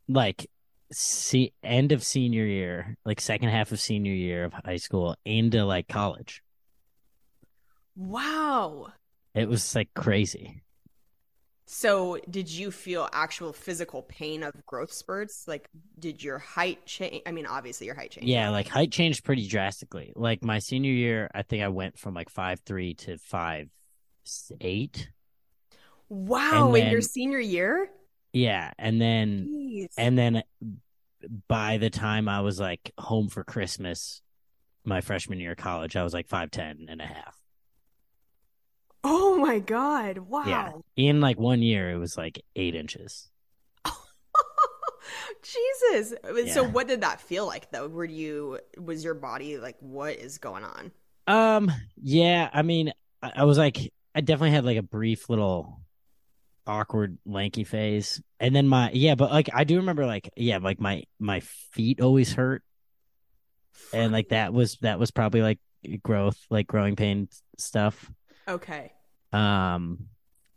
[0.08, 0.50] Like,
[0.94, 5.66] see, end of senior year, like second half of senior year of high school into
[5.66, 6.42] like college.
[7.98, 8.94] Wow.
[9.36, 10.62] It was like crazy.
[11.70, 15.50] So, did you feel actual physical pain of growth spurts?
[15.50, 17.24] Like, did your height change?
[17.26, 18.30] I mean, obviously, your height changed.
[18.30, 20.14] Yeah, like height changed pretty drastically.
[20.16, 23.68] Like my senior year, I think I went from like five three to five
[24.62, 25.10] eight.
[26.08, 27.90] Wow, And in your senior year?
[28.32, 29.94] Yeah, and then Jeez.
[29.98, 30.44] and then
[31.50, 34.22] by the time I was like home for Christmas,
[34.86, 37.37] my freshman year of college, I was like 5'10 and a half.
[39.04, 40.18] Oh my god.
[40.20, 40.44] Wow.
[40.46, 40.72] Yeah.
[40.96, 43.30] In like one year, it was like eight inches.
[45.44, 46.14] Jesus.
[46.54, 47.88] So what did that feel like though?
[47.88, 50.92] Were you was your body like what is going on?
[51.28, 55.82] Um, yeah, I mean, I, I was like, I definitely had like a brief little
[56.66, 58.22] awkward lanky phase.
[58.40, 62.02] And then my, yeah, but like, I do remember like, yeah, like my, my feet
[62.02, 62.64] always hurt.
[63.94, 65.60] And like that was, that was probably like
[66.02, 68.10] growth, like growing pain stuff.
[68.48, 68.92] Okay.
[69.34, 70.08] Um,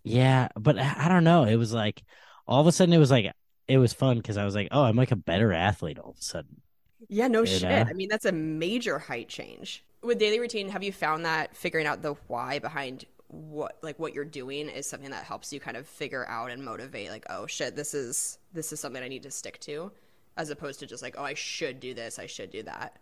[0.03, 1.45] yeah, but I, don't know.
[1.45, 2.03] It was like
[2.47, 3.33] all of a sudden it was like
[3.69, 6.19] it was fun because I was like, oh, I'm like a better athlete all of
[6.19, 6.61] a sudden.
[7.09, 7.63] Yeah, no You shit.
[7.63, 7.85] know?
[7.89, 9.85] I mean, that's a major height change.
[10.03, 14.13] With daily routine, have you found that figuring out the why behind what like what
[14.13, 17.47] you're doing is something that helps you kind of figure out and motivate like, oh
[17.47, 19.93] shit, this is this is something I need to stick to
[20.37, 22.97] as opposed to just like, oh, I should do this, I should do that.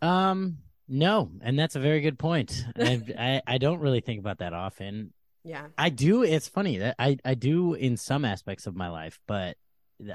[0.00, 2.64] Um, no, and that's a very good point.
[2.76, 5.12] I, I I don't really think about that often.
[5.44, 5.66] Yeah.
[5.78, 6.22] I do.
[6.22, 9.56] It's funny that I I do in some aspects of my life, but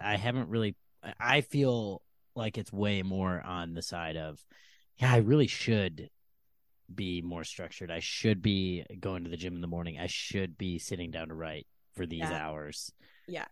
[0.01, 0.75] I haven't really.
[1.19, 2.01] I- feel
[2.33, 4.39] like it's way more on the side of,
[4.97, 6.09] yeah, I really should
[6.93, 7.91] be more structured.
[7.91, 9.99] I should be going to the gym in the morning.
[9.99, 12.47] I should be sitting down to write for these Yeah.
[12.47, 12.91] hours.
[13.27, 13.45] Yeah.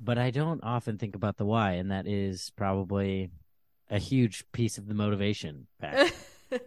[0.00, 3.30] But I don't often think about the why, and that is probably
[3.90, 6.12] a huge piece of the motivation factor.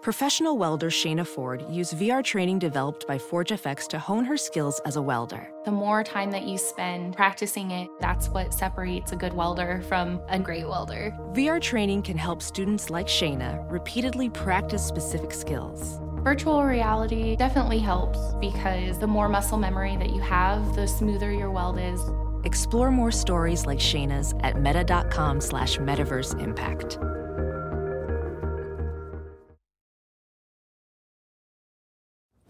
[0.00, 4.94] Professional welder Shayna Ford used VR training developed by ForgeFX to hone her skills as
[4.96, 5.50] a welder.
[5.64, 10.22] The more time that you spend practicing it, that's what separates a good welder from
[10.28, 11.14] a great welder.
[11.32, 15.98] VR training can help students like Shayna repeatedly practice specific skills.
[16.22, 21.50] Virtual reality definitely helps because the more muscle memory that you have, the smoother your
[21.50, 22.00] weld is.
[22.44, 26.98] Explore more stories like Shayna's at meta.com slash metaverse impact.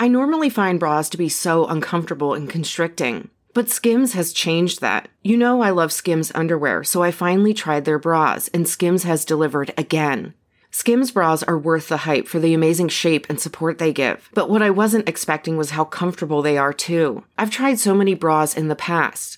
[0.01, 5.09] I normally find bras to be so uncomfortable and constricting, but Skims has changed that.
[5.24, 9.24] You know I love Skims underwear, so I finally tried their bras, and Skims has
[9.24, 10.35] delivered again.
[10.70, 14.48] Skims bras are worth the hype for the amazing shape and support they give, but
[14.48, 17.24] what I wasn't expecting was how comfortable they are too.
[17.37, 19.38] I've tried so many bras in the past,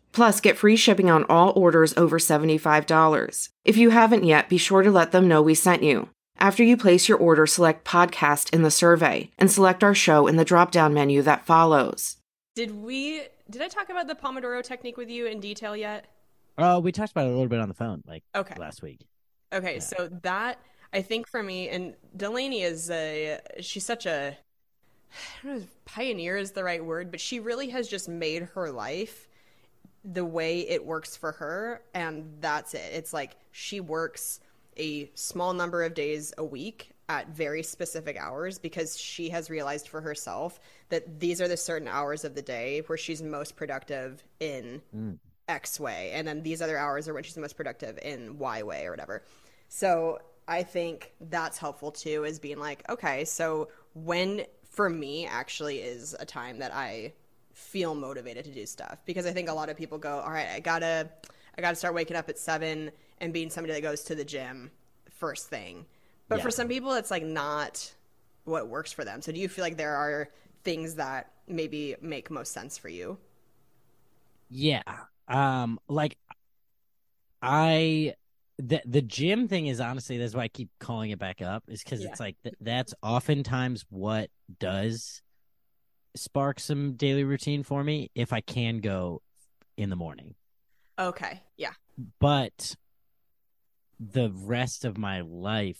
[0.11, 3.49] Plus, get free shipping on all orders over $75.
[3.63, 6.09] If you haven't yet, be sure to let them know we sent you.
[6.37, 10.37] After you place your order, select podcast in the survey and select our show in
[10.37, 12.17] the drop down menu that follows.
[12.55, 16.05] Did we did I talk about the Pomodoro technique with you in detail yet?
[16.57, 18.55] Oh, we talked about it a little bit on the phone, like Okay.
[18.57, 19.05] last week.
[19.53, 20.57] Okay, so that
[20.93, 24.35] I think for me and Delanie is a she's such a
[25.13, 28.43] I don't know if pioneer is the right word, but she really has just made
[28.53, 29.27] her life
[30.03, 32.91] the way it works for her and that's it.
[32.93, 34.39] It's like she works
[34.77, 39.89] a small number of days a week at very specific hours because she has realized
[39.89, 40.59] for herself
[40.89, 45.17] that these are the certain hours of the day where she's most productive in mm.
[45.49, 48.85] X way, and then these other hours are when she's most productive in Y way
[48.85, 49.23] or whatever.
[49.67, 55.79] So I think that's helpful too, is being like, okay, so when for me actually
[55.79, 57.11] is a time that I
[57.61, 60.47] feel motivated to do stuff because I think a lot of people go, all right,
[60.49, 61.09] I gotta,
[61.57, 64.71] I gotta start waking up at seven and being somebody that goes to the gym
[65.09, 65.85] first thing.
[66.29, 66.43] But Yeah.
[66.43, 67.93] for some people, it's like not
[68.45, 69.21] what works for them.
[69.21, 70.29] So do you feel like there are
[70.63, 73.17] things that maybe make most sense for you?
[74.49, 74.81] Yeah.
[75.27, 76.17] Um like
[77.41, 78.13] I
[78.57, 81.83] the the gym thing is honestly that's why I keep calling it back up is
[81.83, 82.05] cuz Yeah.
[82.05, 85.21] it's like th- that's oftentimes what does
[86.15, 89.21] spark some daily routine for me if I can go
[89.77, 90.35] in the morning.
[90.99, 91.41] Okay.
[91.57, 91.73] Yeah.
[92.19, 92.75] But
[93.99, 95.79] the rest of my life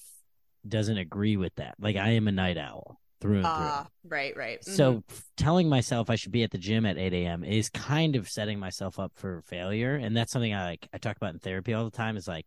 [0.67, 1.75] doesn't agree with that.
[1.79, 3.65] Like I am a night owl through and through.
[3.65, 4.63] Ah, right, right.
[4.63, 5.03] So Mhm.
[5.09, 7.43] f- telling myself I should be at the gym at 8 a.m.
[7.43, 9.95] is kind of setting myself up for failure.
[9.95, 12.45] And that's something I like I talk about in therapy all the time is like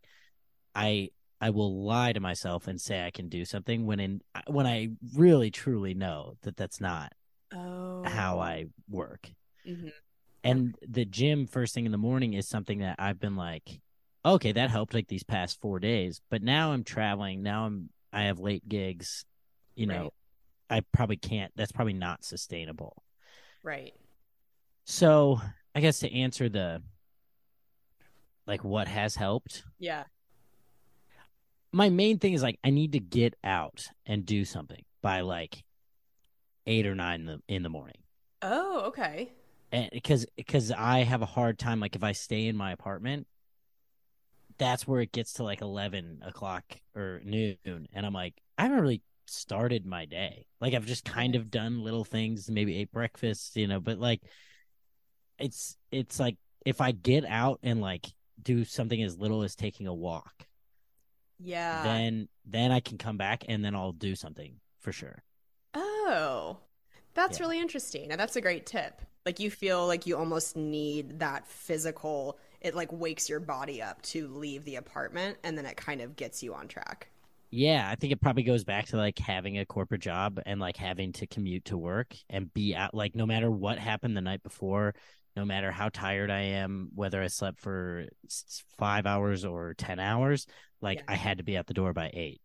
[0.75, 1.11] I
[1.41, 4.91] I will lie to myself and say I can do something when in when I
[5.17, 7.13] really truly know that that's not
[7.55, 8.03] oh.
[8.07, 9.31] how I work.
[9.67, 9.93] Mhm.
[10.43, 13.81] And the gym first thing in the morning is something that I've been like,
[14.25, 16.21] okay, that helped like these past four days.
[16.31, 17.43] But now I'm traveling.
[17.43, 19.25] Now I'm I have late gigs.
[19.75, 20.03] You know,
[20.71, 20.79] Right.
[20.79, 21.53] I probably can't.
[21.57, 23.03] That's probably not sustainable.
[23.63, 23.95] Right.
[24.85, 25.41] So
[25.75, 26.83] I guess to answer the
[28.47, 30.05] like what has helped, Yeah.
[31.73, 35.65] my main thing is like I need to get out and do something by like
[36.67, 37.97] eight or nine in the, in the morning.
[38.43, 39.35] Oh, okay.
[39.73, 43.27] and because because I have a hard time like if I stay in my apartment,
[44.59, 47.57] that's where it gets to like eleven o'clock or noon,
[47.93, 50.47] and I'm like I haven't really started my day.
[50.61, 54.21] Like I've just kind of done little things, maybe ate breakfast, you know, but like
[55.39, 58.07] it's it's like if I get out and like
[58.43, 60.47] do something as little as taking a walk,
[61.39, 61.81] Yeah.
[61.83, 65.23] then then I can come back and then I'll do something for sure.
[66.15, 66.59] Oh,
[67.15, 67.41] that's Yeah.
[67.41, 68.11] really interesting.
[68.11, 69.03] And that's a great tip.
[69.27, 74.03] Like you feel like you almost need that physical, it like wakes your body up
[74.03, 77.09] to leave the apartment and then it kind of gets you on track.
[77.51, 80.77] Yeah, I think it probably goes back to like having a corporate job and like
[80.77, 84.43] having to commute to work and be out like no matter what happened the night
[84.43, 84.95] before,
[85.37, 88.07] no matter how tired I am, whether I slept for
[88.77, 90.47] 5 hours or 10 hours,
[90.81, 91.07] like Yeah.
[91.07, 92.41] I had to be out the door by 8,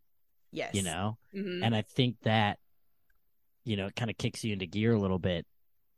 [0.51, 0.75] Yes.
[0.75, 1.17] you know?
[1.33, 1.63] Mhm.
[1.63, 2.59] And I think that
[3.63, 5.45] you know, it kind of kicks you into gear a little bit.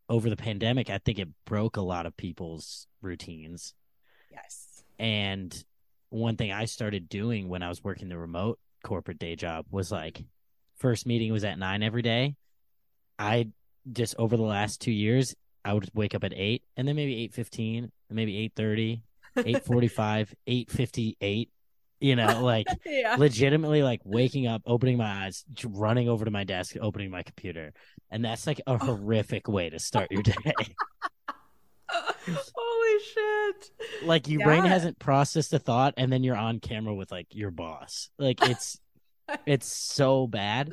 [0.09, 3.73] Over the pandemic, I think it broke a lot of people's routines.
[4.29, 4.83] Yes.
[4.99, 5.63] And
[6.09, 9.91] one thing I started doing when I was working the remote corporate day job was
[9.91, 10.23] like
[10.77, 12.35] first meeting was at nine every day.
[13.17, 13.49] I
[13.91, 17.15] just over the last two years, I would wake up at eight and then maybe
[17.23, 19.03] eight fifteen, maybe eight thirty,
[19.37, 21.49] eight forty five, eight fifty eight.
[22.01, 23.15] You know, like yeah.
[23.15, 27.73] legitimately like waking up, opening my eyes, running over to my desk, opening my computer.
[28.09, 28.77] And that's like a oh.
[28.77, 30.35] horrific way to start your day.
[32.27, 33.71] Holy shit.
[34.03, 37.51] like your brain hasn't processed a thought and then you're on camera with like your
[37.51, 38.79] boss like it's
[39.45, 40.71] it's so bad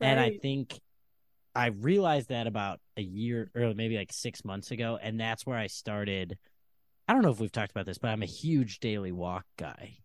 [0.00, 0.80] and i think
[1.54, 5.58] i realized that about a year or maybe like six months ago and that's where
[5.58, 6.38] i started
[7.06, 9.98] i don't know if we've talked about this but i'm a huge daily walk guy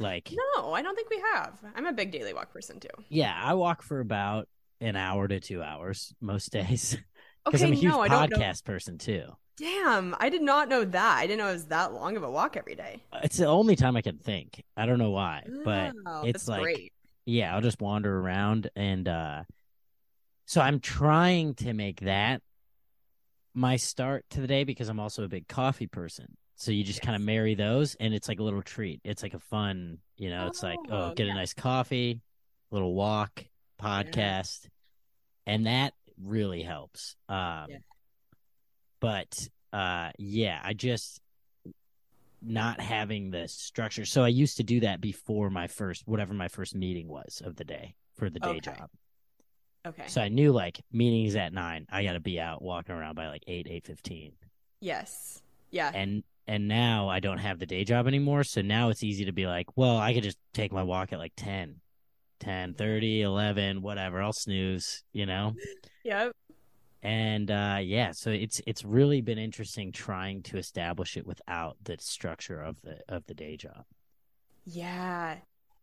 [0.00, 1.58] like No, I don't think we have.
[1.74, 2.88] I'm a big daily walk person too.
[3.08, 4.48] yeah i walk for about
[4.80, 6.96] an hour to two hours most days
[7.44, 8.36] because Okay, i'm a huge no, I don't know.
[8.38, 9.24] podcast person too
[9.58, 11.16] Damn, I did not know that.
[11.16, 13.00] I didn't know it was that long of a walk every day.
[13.22, 16.62] it's the only time i can think i don't know why but Wow, it's like
[16.62, 16.92] great.
[17.24, 19.44] yeah i'll just wander around and uh
[20.44, 22.42] so i'm trying to make that
[23.54, 27.02] my start to the day because i'm also a big coffee person so you just
[27.02, 30.30] kind of marry those and it's like a little treat it's like a fun you
[30.30, 31.32] know it's like oh Oh, get yeah.
[31.32, 32.20] a nice coffee
[32.70, 33.44] little walk
[33.80, 34.66] podcast
[35.46, 35.92] and that
[36.22, 37.78] really helps um Yeah.
[39.00, 41.20] but uh yeah i just
[42.42, 46.48] not having the structure so i used to do that before my first whatever my
[46.48, 48.60] first meeting was of the day for the day Okay.
[48.60, 48.88] job
[49.86, 50.04] Okay.
[50.06, 53.42] so i knew like meetings at nine i gotta be out walking around by like
[53.46, 54.32] eight eight fifteen
[54.80, 55.42] yes.
[55.70, 55.90] Yeah.
[55.94, 59.32] and and now i don't have the day job anymore so now it's easy to
[59.32, 61.76] be like well i could just take my walk at like 10
[62.40, 65.54] 10 30 11 whatever i'll snooze you know
[66.04, 66.32] Yep.
[67.02, 71.96] and uh yeah so it's it's really been interesting trying to establish it without the
[72.00, 73.84] structure of the of the day job
[74.64, 75.36] Yeah.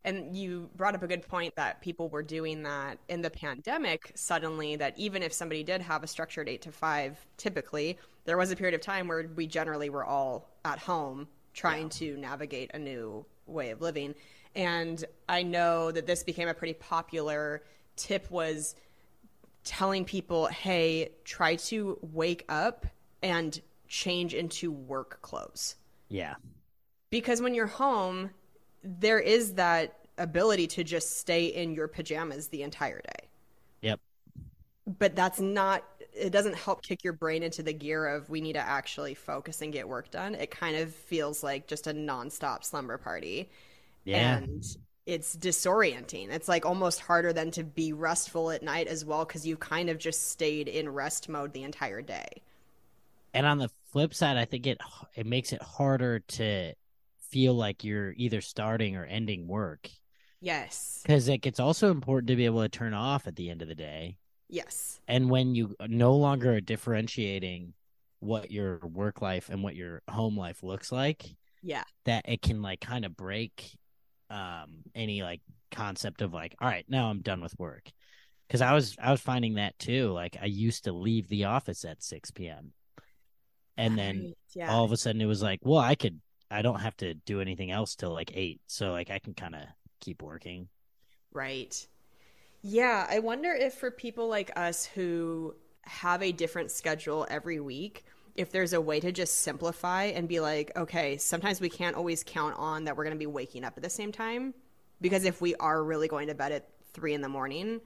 [0.06, 4.12] And you brought up a good point that people were doing that in the pandemic
[4.16, 8.51] suddenly, that even if somebody did have a structured eight to five, typically, there was
[8.51, 12.80] a period of time where we generally were all at home trying to navigate a
[12.80, 14.14] new way of living.
[14.56, 17.64] And I know that this became a pretty popular
[17.95, 18.76] tip was
[19.64, 22.86] telling people, hey, try to wake up
[23.22, 25.76] and change into work clothes.
[26.10, 26.36] Yeah.
[27.10, 28.32] Because when you're home
[28.84, 33.28] there is that ability to just stay in your pajamas the entire day.
[33.82, 34.00] Yep.
[35.00, 35.84] But that's not
[36.16, 39.64] it doesn't help kick your brain into the gear of we need to actually focus
[39.64, 40.36] and get work done.
[40.36, 43.50] It kind of feels like just a nonstop slumber party.
[44.04, 44.38] Yeah.
[44.38, 44.64] And
[45.08, 46.30] it's disorienting.
[46.30, 49.90] It's like almost harder than to be restful at night as well because you've kind
[49.90, 52.28] of just stayed in rest mode the entire day.
[53.34, 54.80] And on the flip side i think it
[55.16, 56.74] it makes it harder to
[57.34, 59.90] feel like you're either starting or ending work.
[60.40, 61.00] Yes.
[61.04, 63.68] Because like it's also important to be able to turn off at the end of
[63.68, 64.18] the day.
[64.50, 65.00] Yes.
[65.08, 67.74] And when you no longer are differentiating
[68.20, 71.26] what your work life and what your home life looks like
[71.62, 71.84] yeah.
[72.06, 73.78] that it can like kind of break
[74.30, 77.92] um any like concept of like all right now i'm done with work.
[78.48, 81.84] Because i was i was finding that too like i used to leave the office
[81.84, 82.72] at 6 p.m
[83.78, 84.72] and then Right, yeah.
[84.72, 86.20] all of a sudden it was like, well, I could,
[86.54, 89.56] I don't have to do anything else till like eight, so like I can kind
[89.56, 89.62] of
[89.99, 90.70] keep working.
[91.32, 91.88] Right.
[92.62, 98.06] Yeah, I wonder if for people like us who have a different schedule every week,
[98.36, 102.24] if there's a way to just simplify and be like, okay, sometimes we can't always
[102.24, 104.54] count on that we're going to be waking up at the same time.
[105.01, 107.82] Because if we are really going to bed at three in the morning,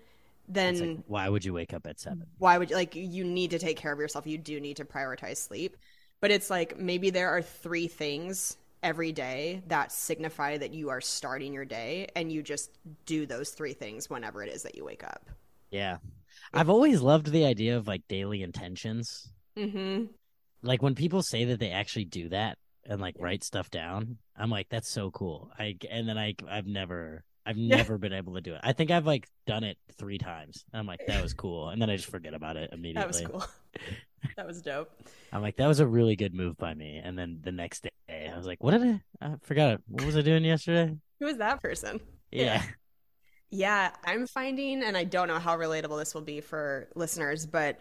[0.48, 2.26] then like, why would you wake up at seven?
[2.38, 4.86] why would you like you need to take care of yourself you do need to
[4.86, 5.76] prioritize sleep
[6.22, 11.02] but it's like maybe there are three things every day that signify that you are
[11.02, 12.72] starting your day and you just
[13.06, 15.30] do those three things whenever it is that you wake up
[15.72, 16.00] Yeah,
[16.54, 19.32] I've always loved the idea of like daily intentions.
[19.58, 20.08] mm-hmm
[20.62, 24.50] Like when people say that they actually do that and like write stuff down, I'm
[24.50, 25.52] like, that's so cool.
[25.58, 28.62] I and then I I've never I've never been able to do it.
[28.64, 30.66] I think I've like done it three times.
[30.74, 33.02] I'm like, that was cool, and then I just forget about it immediately.
[33.02, 33.84] that was cool
[34.36, 34.92] that was dope
[35.32, 37.02] I'm like, that was a really good move by me.
[37.04, 39.02] And then the next day, I was like, what did I?
[39.22, 39.82] I forgot.
[39.88, 40.96] What was I doing yesterday?
[41.20, 42.00] Who was that person
[42.32, 42.64] Yeah.
[43.50, 47.80] Yeah, I'm finding, and I don't know how relatable this will be for listeners, but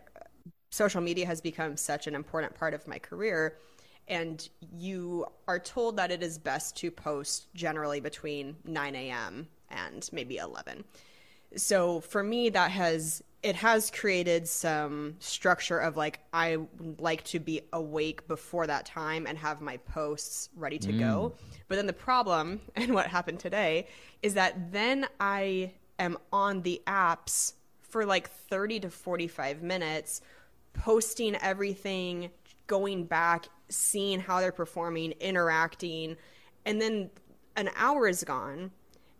[0.71, 3.59] social media has become such an important part of my career.
[4.07, 9.49] And you are told that it is best to post generally between 9 a.m.
[9.69, 10.85] and maybe 11.
[11.57, 16.59] So for me, that has it has created some structure of like I
[16.99, 21.33] like to be awake before that time and have my posts ready to go.
[21.33, 21.57] Mm.
[21.69, 23.87] But then the problem and what happened today
[24.23, 30.23] is that then I am on the apps for like 30 to 45 minutes
[30.73, 32.31] posting everything,
[32.67, 36.17] going back, seeing how they're performing, interacting,
[36.65, 37.11] and then
[37.57, 38.71] an hour is gone.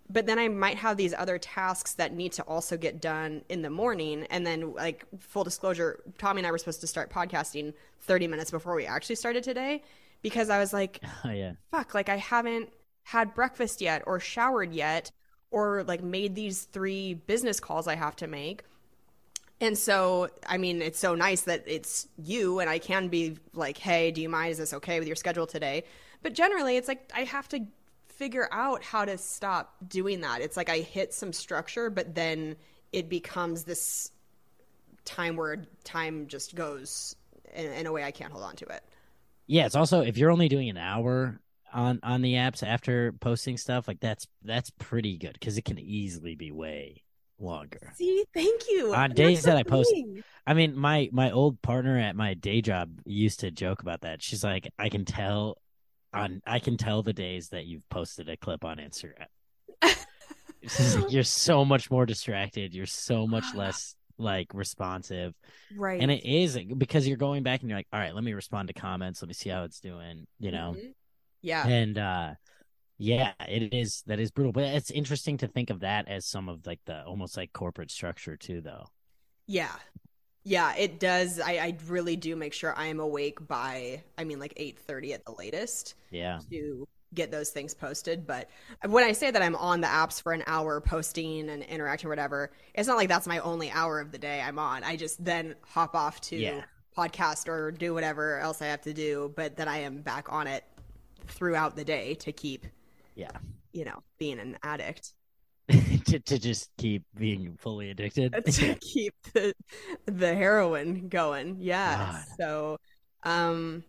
[0.09, 3.63] But then I might have these other tasks that need to also get done in
[3.63, 4.27] the morning.
[4.31, 8.51] And then, like, full disclosure, Tommy and I were supposed to start podcasting 30 minutes
[8.51, 9.83] before we actually started today
[10.23, 11.53] because I was like, Oh yeah.
[11.71, 12.71] fuck, like I haven't
[13.05, 15.11] had breakfast yet or showered yet
[15.51, 18.63] or like made these three business calls I have to make.
[19.61, 23.79] And so, I mean, it's so nice that it's you and I can be like,
[23.79, 24.53] hey, do you mind?
[24.53, 25.85] Is this okay with your schedule today?
[26.23, 27.61] But generally, it's like I have to
[28.17, 30.41] figure out how to stop doing that.
[30.41, 32.57] It's like I hit some structure, but then
[32.93, 34.11] it becomes this
[35.05, 37.15] time where time just goes
[37.55, 38.83] in, in a way I can't hold on to it.
[39.47, 41.41] Yeah, it's also if you're only doing an hour
[41.73, 45.79] on on the apps after posting stuff, like that's that's pretty good because it can
[45.79, 47.03] easily be way
[47.39, 47.93] longer.
[47.97, 48.95] See, thank you.
[48.95, 50.25] On days that I post- thing.
[50.47, 54.23] I mean, my my old partner at my day job used to joke about that.
[54.23, 55.59] She's like, I can tell
[56.17, 59.27] on I can tell the days that you've posted a clip on Instagram.
[59.83, 59.97] Like,
[61.11, 62.75] you're so much more distracted.
[62.75, 65.35] You're so much less like responsive.
[65.77, 66.01] right.
[66.01, 68.69] And it is because you're going back and you're like, all right, let me respond
[68.69, 69.21] to comments.
[69.21, 70.75] Let me see how it's doing, you know?
[70.77, 70.95] Mhm.
[71.43, 71.67] Yeah.
[71.67, 72.35] And uh
[72.99, 74.53] yeah, it is that is brutal.
[74.53, 77.91] But it's interesting to think of that as some of like the almost like corporate
[77.91, 78.87] structure too though.
[79.47, 79.73] Yeah.
[80.49, 81.41] Yeah, it does.
[81.41, 85.13] I, I really do make sure I am awake by I mean like eight thirty
[85.13, 86.39] at the latest Yeah.
[86.51, 88.29] to get those things posted.
[88.29, 88.49] But
[88.87, 92.11] when I say that I'm on the apps for an hour posting and interacting or
[92.11, 94.85] whatever, it's not like that's my only hour of the day I'm on.
[94.85, 96.63] I just then hop off to Yeah.
[96.97, 100.47] podcast or do whatever else I have to do, but then I am back on
[100.47, 100.63] it
[101.27, 102.67] throughout the day to keep,
[103.17, 103.33] Yeah.
[103.73, 105.13] you know, being an addict.
[106.07, 108.33] to to just keep being fully addicted.
[108.47, 109.55] to keep the
[110.07, 111.57] the heroin going.
[111.59, 112.13] Yeah.
[112.13, 112.25] God.
[112.39, 112.77] So
[113.25, 113.85] um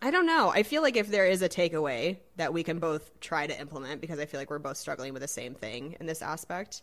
[0.00, 0.50] I don't know.
[0.50, 4.00] I feel like if there is a takeaway that we can both try to implement
[4.00, 6.82] because I feel like we're both struggling with the same thing in this aspect,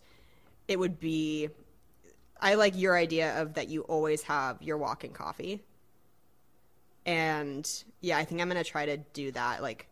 [0.69, 1.49] it would be
[2.39, 5.61] I like your idea of that you always have your walk-in coffee.
[7.05, 7.69] And
[7.99, 9.89] yeah, I think I'm going to try to do that like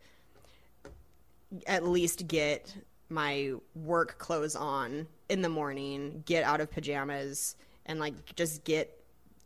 [1.66, 2.74] at least get
[3.10, 7.56] my work clothes on in the morning, get out of pajamas,
[7.86, 8.94] and like just get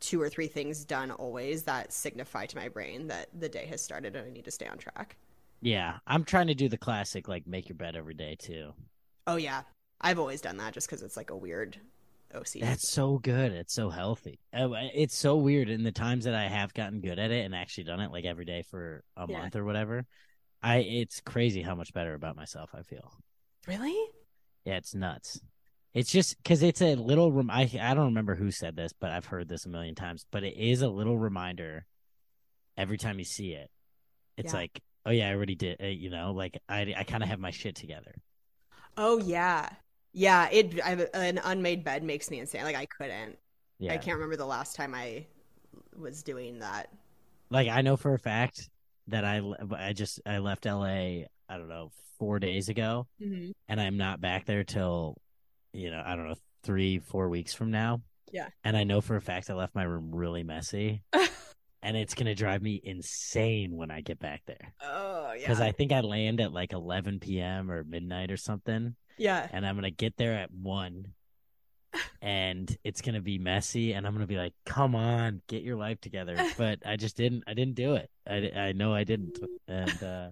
[0.00, 3.80] two or three things done always that signify to my brain that the day has
[3.80, 5.16] started and I need to stay on track.
[5.60, 5.98] yeah.
[6.06, 8.72] I'm trying to do the classic like make your bed every day too.
[9.26, 9.62] Oh, yeah.
[10.00, 11.78] I've always done that just because it's like a weird
[12.34, 12.60] OC.
[12.60, 13.52] That's so good.
[13.52, 14.38] It's so healthy.
[14.52, 17.54] Uh, It's so weird in the times that I have gotten good at it and
[17.54, 19.38] actually done it like every day for a Yeah.
[19.38, 20.06] month or whatever.
[20.62, 23.12] I it's crazy how much better about myself I feel.
[23.66, 23.96] Really?
[24.64, 25.40] Yeah, it's nuts.
[25.94, 27.30] It's just because it's a little.
[27.32, 30.24] Rem- I I don't remember who said this, but I've heard this a million times.
[30.30, 31.84] But it is a little reminder
[32.78, 33.70] every time you see it.
[34.38, 34.60] It's Yeah.
[34.60, 35.82] like, oh yeah, I already did.
[35.82, 38.14] Uh, you know, like I I kind of have my shit together.
[38.96, 39.68] Oh, yeah.
[40.14, 40.48] Yeah.
[40.50, 42.62] It I, an unmade bed makes me insane.
[42.64, 43.36] Like I couldn't.
[43.78, 45.26] Yeah, I can't remember the last time I
[45.98, 46.88] was doing that.
[47.50, 48.70] like I know for a fact
[49.08, 49.42] that I
[49.76, 51.24] I just I left LA.
[51.52, 53.50] I don't know four days ago, Mm-hmm.
[53.68, 55.16] and I'm not back there till
[55.72, 58.00] you know I don't know three four weeks from now.
[58.30, 58.48] Yeah.
[58.64, 61.02] and I know for a fact I left my room really messy,
[61.82, 65.40] and it's gonna drive me insane when I get back there Oh yeah.
[65.40, 67.70] because I think I land at like 11 p.m.
[67.70, 69.46] or midnight or something, yeah.
[69.52, 71.08] and I'm gonna get there at one.
[72.22, 76.00] And it's gonna be messy, and I'm gonna be like, "Come on, get your life
[76.00, 77.44] together." But I just didn't.
[77.46, 78.08] I didn't do it.
[78.26, 79.38] I, I know I didn't,
[79.68, 80.28] and uh,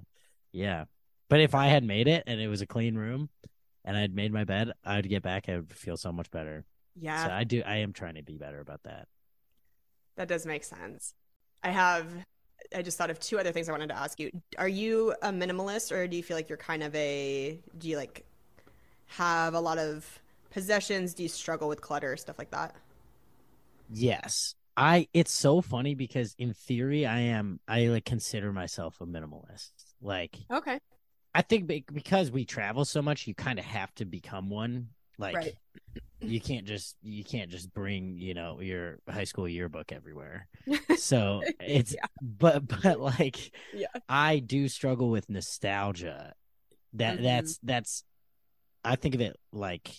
[0.52, 0.84] yeah.
[1.30, 3.30] But if I had made it and it was a clean room,
[3.84, 5.48] and I'd made my bed, I'd get back.
[5.48, 6.66] I would feel so much better.
[7.00, 7.24] Yeah.
[7.24, 7.62] So I do.
[7.64, 9.08] I am trying to be better about that.
[10.16, 11.14] That does make sense.
[11.62, 12.06] I have
[12.76, 14.30] I just thought of two other things I wanted to ask you.
[14.58, 17.96] Are you a minimalist or do you feel like you're kind of a do you
[17.96, 18.24] like
[19.06, 20.20] have a lot of
[20.50, 21.14] possessions?
[21.14, 22.74] Do you struggle with clutter, or stuff like that?
[23.88, 24.54] Yes.
[24.76, 29.70] I it's so funny because in theory I am I like consider myself a minimalist.
[30.00, 30.78] Like Okay.
[31.34, 34.88] I think because we travel so much you kind of have to become one.
[35.18, 35.54] Like Right.
[36.20, 40.48] you can't just you can't just bring, you know, your high school yearbook everywhere.
[40.96, 43.86] So it's but but like Yeah.
[44.08, 46.34] I do struggle with nostalgia.
[46.94, 47.22] That Mhm.
[47.22, 48.04] that's that's
[48.84, 49.90] I think of it like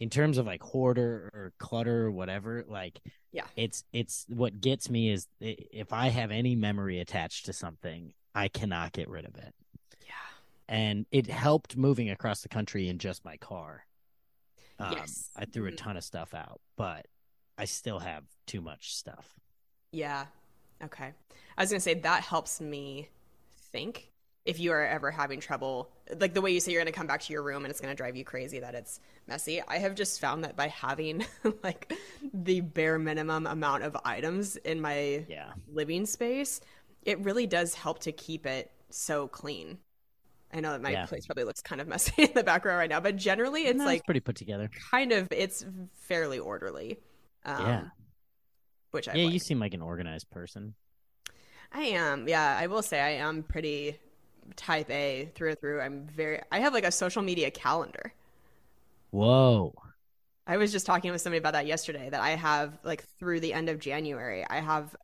[0.00, 3.00] in terms of like hoarder or clutter or whatever, like
[3.32, 3.46] Yeah.
[3.56, 8.48] it's it's what gets me is if I have any memory attached to something, I
[8.48, 9.54] cannot get rid of it.
[10.72, 13.84] And it helped moving across the country in just my car.
[14.78, 15.28] Um, Yes.
[15.36, 15.76] I threw a Mhm.
[15.76, 17.06] ton of stuff out, but
[17.58, 19.38] I still have too much stuff.
[19.92, 20.28] Yeah.
[20.82, 21.12] Okay.
[21.58, 23.10] I was going to say that helps me
[23.70, 24.10] think
[24.46, 27.06] if you are ever having trouble, like the way you say you're going to come
[27.06, 29.60] back to your room and it's going to drive you crazy that it's messy.
[29.68, 31.26] I have just found that by having
[31.62, 31.92] like
[32.32, 35.52] the bare minimum amount of items in my Yeah.
[35.68, 36.62] living space,
[37.02, 39.78] it really does help to keep it so clean.
[40.52, 41.06] I know that my Yeah.
[41.06, 43.84] place probably looks kind of messy in the background right now, but generally it's No,
[43.86, 44.70] like pretty put together.
[44.90, 46.98] kind of it's fairly orderly.
[47.44, 47.84] Um, Yeah.
[48.90, 49.32] Which I yeah, like.
[49.32, 50.74] you seem like an organized person.
[51.72, 52.28] I am.
[52.28, 53.98] Yeah, I will say I am pretty
[54.56, 55.80] type A through and through.
[55.80, 58.12] I'm very I have like a social media calendar.
[59.10, 59.74] Whoa.
[60.46, 63.52] I was just talking with somebody about that yesterday that I have like through the
[63.52, 64.94] end of January, I have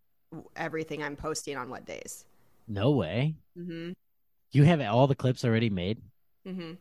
[0.56, 2.24] everything I'm posting on what days.
[2.66, 3.34] No way.
[3.56, 3.94] Mhm.
[4.52, 5.98] You have all the clips already made?
[6.46, 6.72] Mm-hmm.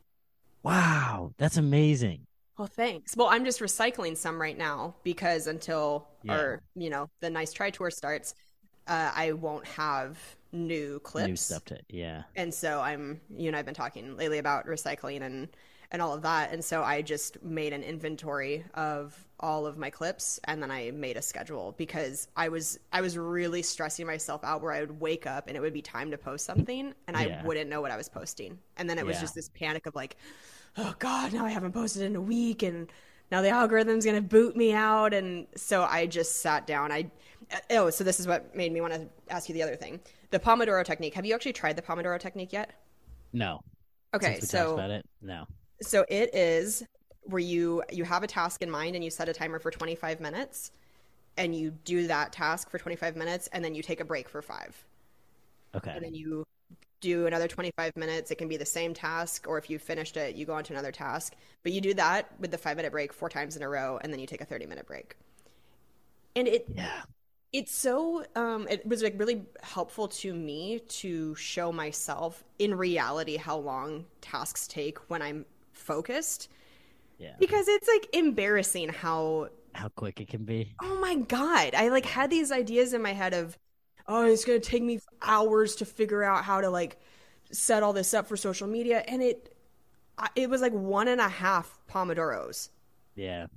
[0.63, 2.21] Wow, that's amazing.
[2.57, 3.15] Well, thanks.
[3.15, 6.33] Well, I'm just recycling some right now because until Yeah.
[6.33, 8.33] our, you know, the nice try tour starts,
[8.87, 10.17] uh, I won't have
[10.51, 11.27] new clips.
[11.27, 12.23] New stuff to yeah.
[12.37, 15.49] and so i'm you and i've been talking lately about recycling and
[15.91, 19.89] and all of that and so i just made an inventory of all of my
[19.89, 24.43] clips and then i made a schedule because i was i was really stressing myself
[24.43, 27.15] out where i would wake up and it would be time to post something and
[27.17, 27.39] Yeah.
[27.41, 29.95] i wouldn't know what i was posting and then it was just this panic of
[29.95, 30.17] like
[30.77, 32.91] oh god now i haven't posted in a week and
[33.31, 37.09] now the algorithm's going to boot me out and so i just sat down i
[37.71, 39.99] oh so this is what made me want to ask you the other thing
[40.31, 42.71] the pomodoro technique have you actually tried the pomodoro technique yet
[43.31, 43.61] No.
[44.13, 45.05] okay so about it.
[45.21, 45.45] No.
[45.81, 46.83] So it is
[47.23, 50.19] where you you have a task in mind and you set a timer for 25
[50.19, 50.71] minutes
[51.37, 54.41] and you do that task for 25 minutes and then you take a break for
[54.41, 54.85] 5
[55.75, 55.97] Okay.
[55.97, 56.43] and then you
[57.01, 60.35] do another 25 minutes it can be the same task or if you finished it
[60.35, 63.13] you go on to another task but you do that with the 5 minute break
[63.13, 65.15] four times in a row and then you take a 30 minute break
[66.35, 67.03] and it Yeah.
[67.53, 73.37] it's so um it was like really helpful to me to show myself in reality
[73.37, 75.45] how long tasks take when i'm
[75.77, 76.49] focused
[77.19, 77.35] Yeah.
[77.39, 80.75] because it's like embarrassing how How quick it can be.
[80.81, 83.57] oh my god i like had these ideas in my head of
[84.07, 86.97] oh it's gonna take me hours to figure out how to like
[87.51, 89.53] set all this up for social media and it
[90.35, 92.69] it was like one and a half pomodoros
[93.15, 93.47] Yeah.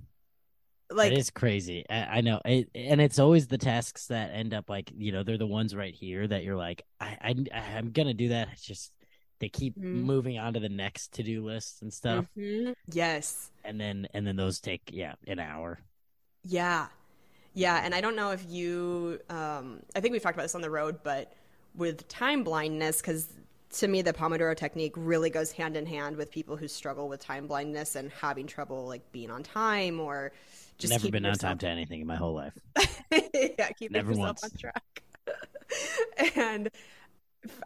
[0.90, 1.84] like it is crazy.
[1.88, 5.22] I, I know, it, and it's always the tasks that end up like you know
[5.22, 8.48] they're the ones right here that you're like I, I I'm gonna do that.
[8.52, 8.92] It's just
[9.41, 9.82] they keep Mhm.
[10.05, 12.74] moving on to the next to do list and stuff, Mhm.
[12.86, 15.80] yes and then and then those take yeah an hour.
[16.45, 16.88] Yeah.
[17.53, 20.62] Yeah, and I don't know if you um I think we've talked about this on
[20.62, 21.32] the road, but
[21.74, 23.28] with time blindness cuz
[23.78, 27.20] to me the Pomodoro technique really goes hand in hand with people who struggle with
[27.20, 30.32] time blindness and having trouble like being on time or
[30.78, 32.57] just Never been on time to anything in my whole life.
[33.59, 34.45] yeah, keeping Never yourself once.
[34.45, 35.03] on track.
[36.36, 36.70] and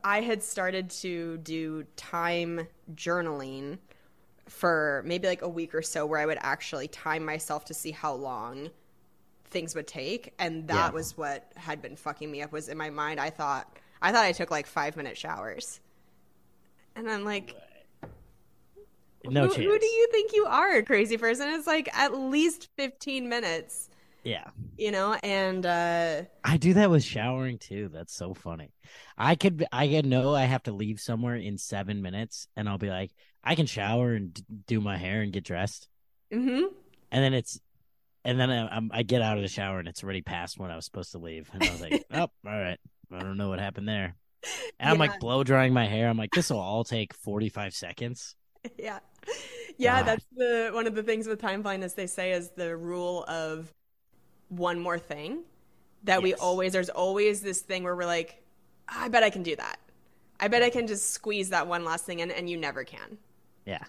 [0.03, 3.79] I had started to do time journaling
[4.49, 7.91] for maybe like a week or so where I would actually time myself to see
[7.91, 8.70] how long
[9.47, 10.91] things would take, and that Yeah.
[10.91, 12.53] was what had been fucking me up.
[12.53, 15.81] Was in my mind, I thought I thought I took like five minute showers,
[16.95, 17.57] and I'm like,
[19.25, 21.49] No who, who do you think you are, a crazy person?
[21.49, 23.89] It's like at least fifteen minutes,
[24.25, 24.45] Yeah.
[24.79, 27.91] you know, and uh, I do that with showering too.
[27.93, 28.72] That's so funny.
[29.18, 32.91] I could I know I have to leave somewhere in seven minutes, and I'll be
[32.91, 33.12] like,
[33.43, 35.89] I can shower and do my hair and get dressed,
[36.33, 36.64] mhm.
[37.12, 37.61] and then it's,
[38.25, 40.77] and then I, I'm, get out of the shower and it's already past when I
[40.77, 42.79] was supposed to leave, and I was like, oh, all right,
[43.12, 44.16] I don't know what happened there.
[44.79, 46.09] And I'm like blow drying my hair.
[46.09, 48.37] I'm like, this will all take 45 seconds.
[48.79, 48.99] yeah
[49.79, 50.07] yeah God.
[50.07, 53.72] that's the one of the things with time blindness they say is the rule of
[54.49, 55.42] one more thing
[56.05, 58.42] that we always there's always this thing where we're like
[58.88, 59.78] i bet i can do that
[60.40, 63.18] i bet i can just squeeze that one last thing in and you never can
[63.64, 63.82] Yeah.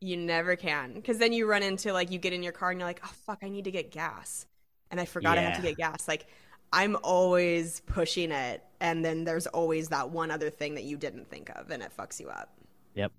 [0.00, 2.80] you never can because then you run into like you get in your car and
[2.80, 4.46] you're like oh fuck i need to get gas
[4.90, 6.26] and i forgot i have to get gas like
[6.72, 11.28] i'm always pushing it and then there's always that one other thing that you didn't
[11.30, 12.50] think of and it fucks you up
[12.94, 13.12] Yep.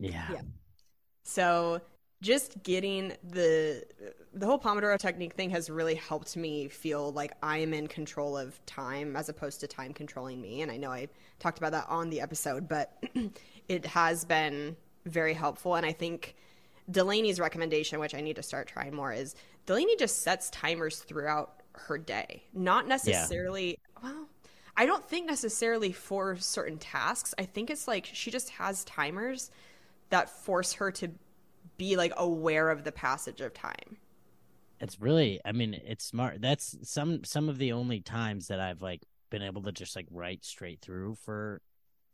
[0.00, 0.26] Yeah.
[0.32, 0.40] Yeah.
[1.24, 1.80] So
[2.22, 3.84] just getting the
[4.32, 8.36] the whole Pomodoro technique thing has really helped me feel like I am in control
[8.36, 10.62] of time as opposed to time controlling me.
[10.62, 11.08] And I know I
[11.38, 13.02] talked about that on the episode, but
[13.68, 15.74] it has been very helpful.
[15.74, 16.36] And I think
[16.90, 19.34] Delanie's recommendation, which I need to start trying more, is
[19.66, 23.78] Delanie just sets timers throughout her day, not necessarily.
[24.02, 24.28] Well,
[24.76, 27.34] I don't think necessarily for certain tasks.
[27.38, 29.50] I think it's like she just has timers
[30.10, 31.10] that force her to
[31.78, 33.98] be like aware of the passage of time.
[34.80, 38.82] it's really i mean it's smart that's some some of the only times that i've
[38.82, 41.60] like been able to just like write straight through for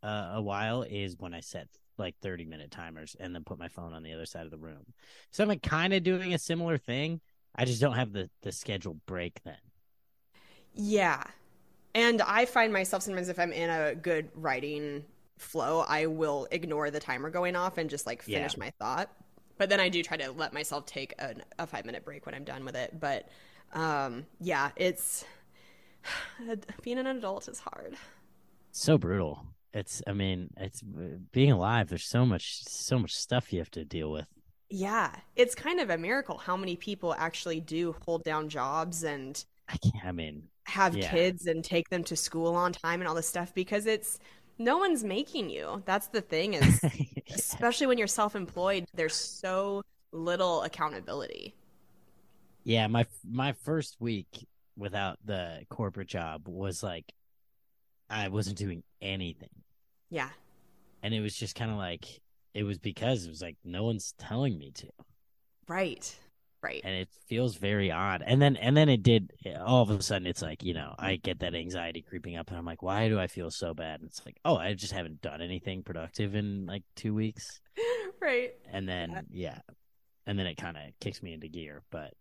[0.03, 3.69] uh, a while is when i set like 30 minute timers and then put my
[3.69, 4.85] phone on the other side of the room
[5.31, 7.21] so i'm like, kind of doing a similar thing
[7.57, 9.57] i just don't have the the scheduled break then
[10.75, 11.23] Yeah.
[11.95, 15.05] And I find myself sometimes if I'm in a good writing
[15.39, 18.59] flow, I will ignore the timer going off and just like finish Yeah.
[18.59, 19.11] my thought.
[19.59, 22.35] But then I do try to let myself take an, a five minute break when
[22.35, 22.99] I'm done with it.
[22.99, 23.29] But
[23.73, 25.25] um, yeah, it's
[26.83, 27.97] being an adult is hard.
[28.71, 30.83] so brutal it's i mean it's
[31.33, 34.27] being alive there's so much so much stuff you have to deal with
[34.71, 39.45] Yeah, it's kind of a miracle how many people actually do hold down jobs and
[39.69, 41.11] i can't i mean have Yeah.
[41.11, 44.19] kids and take them to school on time and all this stuff because it's
[44.59, 45.83] no one's making you.
[45.85, 46.81] That's the thing is
[47.35, 49.83] especially when you're self-employed, there's so
[50.13, 51.55] little accountability.
[52.65, 54.47] Yeah, my my first week
[54.77, 57.13] without the corporate job was like
[58.09, 59.49] I wasn't doing anything.
[60.11, 60.29] Yeah.
[61.03, 62.21] And it was just kind of like
[62.55, 64.89] it was because it was like no one's telling me to.
[65.67, 66.15] Right.
[66.63, 66.81] Right.
[66.85, 68.23] And it feels very odd.
[68.25, 69.33] And then and then it did
[69.65, 72.57] all of a sudden it's like, you know, I get that anxiety creeping up and
[72.59, 74.01] I'm like, why do I feel so bad?
[74.01, 77.61] And it's like, oh, I just haven't done anything productive in like 2 weeks.
[78.21, 78.53] right.
[78.71, 79.59] And then yeah.
[80.27, 82.15] And then it kind of kicks me into gear, but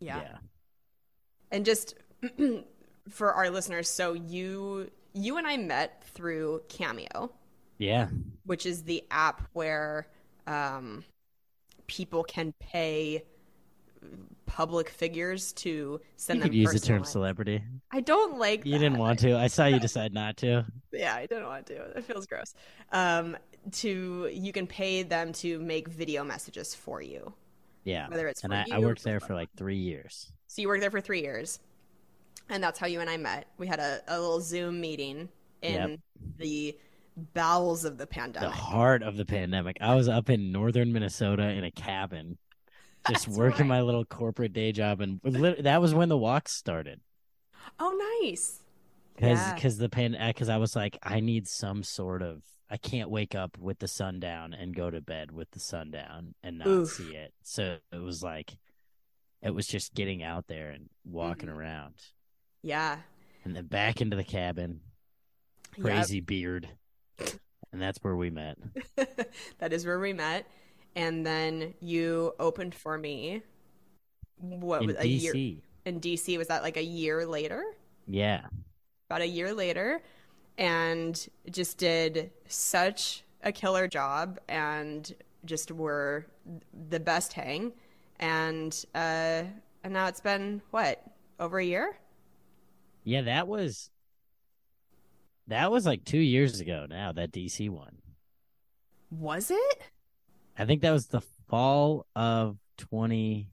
[0.00, 0.20] Yeah.
[0.22, 0.36] yeah.
[1.50, 1.94] And just
[3.10, 7.30] for our listeners, so you you and I met through Cameo.
[7.76, 8.06] Yeah.
[8.46, 10.06] which is the app where
[10.46, 11.04] um,
[11.86, 13.24] people can pay
[14.46, 17.62] public figures to send You them could use the term celebrity.
[17.90, 18.64] I don't like.
[18.64, 18.78] You that.
[18.78, 19.36] didn't want to.
[19.36, 20.64] I saw you decide not to.
[20.92, 21.74] Yeah, I didn't want to.
[21.98, 22.54] It feels gross.
[22.92, 23.36] Um,
[23.72, 27.32] to you can pay them to make video messages for you.
[27.84, 28.08] Yeah.
[28.08, 30.32] Whether it's and I, I worked there for like three years.
[30.46, 31.58] So you worked there for three years,
[32.48, 33.46] and that's how you and I met.
[33.58, 35.28] We had a, a little Zoom meeting
[35.62, 35.98] in Yep.
[36.38, 36.78] the
[37.32, 38.48] bowels of the pandemic.
[38.50, 39.76] The heart of the pandemic.
[39.80, 42.38] I was up in northern Minnesota in a cabin,
[43.08, 43.76] just That's working right.
[43.76, 47.00] my little corporate day job, and that was when the walks started.
[47.78, 48.60] Oh, nice.
[49.14, 49.54] Because Yeah.
[49.54, 53.34] because the pan because I was like I need some sort of I can't wake
[53.34, 56.66] up with the sun down and go to bed with the sun down and not
[56.68, 56.90] Oof.
[56.90, 57.32] see it.
[57.42, 58.56] So it was like
[59.42, 61.58] it was just getting out there and walking Mm-hmm.
[61.58, 61.94] around,
[62.62, 62.98] Yeah.
[63.44, 64.80] and then back into the cabin.
[65.76, 65.84] Yep.
[65.86, 66.68] Crazy beard,
[67.72, 68.56] and that's where we met.
[69.58, 70.46] that is where we met.
[70.96, 73.42] And then you opened for me.
[74.36, 75.20] What in was a DC.
[75.22, 76.38] year in DC?
[76.38, 77.64] Was that like a year later?
[78.06, 78.42] Yeah.
[79.08, 80.02] About a year later,
[80.58, 85.14] and just did such a killer job, and
[85.44, 86.26] just were
[86.88, 87.72] the best hang.
[88.20, 89.42] And uh,
[89.82, 91.02] and now it's been what
[91.38, 91.96] over a year?
[93.04, 93.90] Yeah, that was
[95.46, 97.98] that was like two years ago now, that DC one.
[99.10, 99.90] Was it?
[100.58, 103.48] I think that was the fall of twenty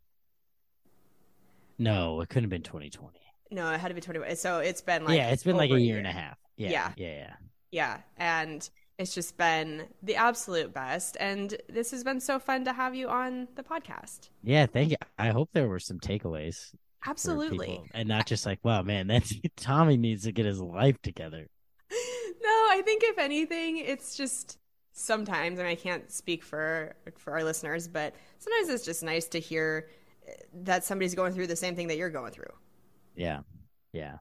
[1.78, 3.20] No, it couldn't have been 2020.
[3.52, 4.36] No, it had to be 21.
[4.38, 6.38] So it's been like yeah, it's been like a year and a half.
[6.58, 6.92] Yeah, Yeah.
[6.98, 7.34] yeah, yeah.
[7.72, 11.18] Yeah, and it's just been the absolute best.
[11.20, 14.30] And this has been so fun to have you on the podcast.
[14.44, 14.98] Yeah, thank you.
[15.18, 16.74] I hope there were some takeaways.
[17.06, 17.82] Absolutely.
[17.94, 21.48] and not just like, wow, man, that's Tommy needs to get his life together.
[21.92, 24.60] no, I think if anything, it's just
[24.94, 29.40] sometimes, and I can't speak for for our listeners, but sometimes it's just nice to
[29.40, 29.90] hear
[30.28, 30.32] eh,
[30.64, 32.54] that somebody's going through the same thing that you're going through.
[33.16, 33.40] Yeah,
[33.94, 34.18] yeah.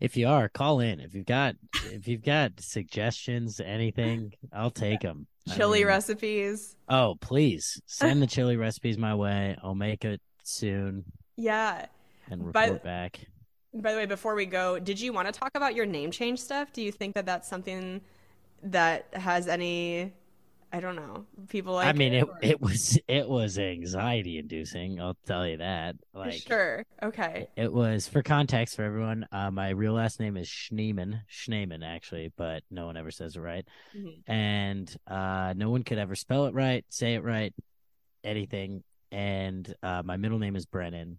[0.00, 1.00] If you are, call in.
[1.00, 1.54] If you've got,
[1.86, 5.26] if you've got suggestions, anything, I'll take them.
[5.54, 6.74] Chili recipes.
[6.88, 9.56] Oh, please send the chili recipes my way.
[9.62, 11.04] I'll make it soon
[11.36, 11.86] Yeah.
[12.30, 13.20] and By- report back.
[13.76, 16.38] By the way, before we go, did you want to talk about your name change
[16.40, 16.72] stuff?
[16.72, 18.00] Do you think that that's something
[18.64, 20.12] that has any,
[20.72, 25.00] I don't know, people like I mean, it or- it was it was anxiety inducing.
[25.00, 25.96] I'll tell you that.
[26.12, 26.84] Like, sure.
[27.02, 27.48] Okay.
[27.56, 29.26] It was for context for everyone.
[29.30, 33.40] Uh, my real last name is Schneeman, Schneeman actually, but no one ever says it
[33.40, 34.22] right, Mhm.
[34.26, 37.52] and uh, no one could ever spell it right, say it right,
[38.22, 38.82] anything.
[39.12, 41.18] And uh, my middle name is Brennan,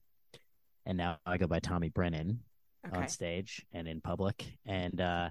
[0.86, 2.42] and now I go by Tommy Brennan
[2.88, 2.98] Okay.
[2.98, 4.46] on stage and in public.
[4.66, 5.30] And uh,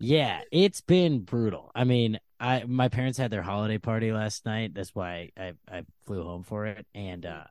[0.00, 1.70] yeah, it's been brutal.
[1.74, 4.74] I mean, I my parents had their holiday party last night.
[4.74, 6.86] That's why I I flew home for it.
[6.94, 7.44] And uh,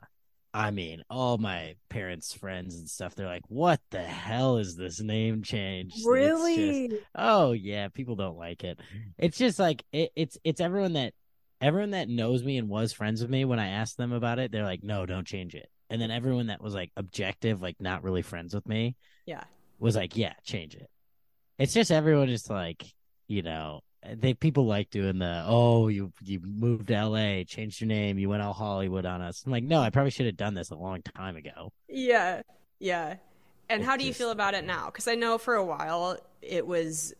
[0.53, 3.13] I mean, all my parents' friends and stuff.
[3.13, 6.99] They're like, "What the hell is this name change?" It's just- Really?
[7.15, 8.79] oh yeah, people don't like it.
[9.19, 11.13] It's just like it, it's it's everyone that
[11.61, 13.45] everyone that knows me and was friends with me.
[13.45, 16.47] When I asked them about it, they're like, "No, don't change it." And then everyone
[16.47, 18.95] that was like objective, like not really friends with me,
[19.27, 19.43] Yeah.
[19.79, 20.89] was like, "Yeah, change it."
[21.59, 22.85] It's just everyone is like,
[23.27, 23.81] you know,
[24.15, 28.29] they people like doing the oh you you moved to L.A., changed your name, you
[28.29, 29.43] went all Hollywood on us.
[29.45, 31.71] I'm like, no, I probably should have done this a long time ago.
[31.87, 32.41] Yeah.
[32.79, 33.17] Yeah.
[33.69, 34.85] And how do you just- feel about it now?
[34.85, 37.13] Because I know for a while it was,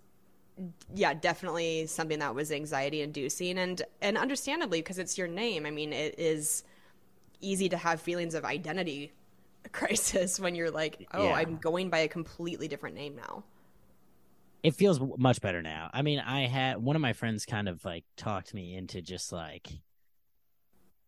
[0.95, 5.65] yeah, definitely something that was anxiety inducing, and and understandably because it's your name.
[5.65, 6.63] I mean, it is
[7.41, 9.11] easy to have feelings of identity
[9.73, 11.33] crisis when you're like, oh, Yeah.
[11.33, 13.43] I'm going by a completely different name now.
[14.64, 15.89] It feels much better now.
[15.93, 19.32] I mean, I had one of my friends kind of like talked me into just
[19.32, 19.70] like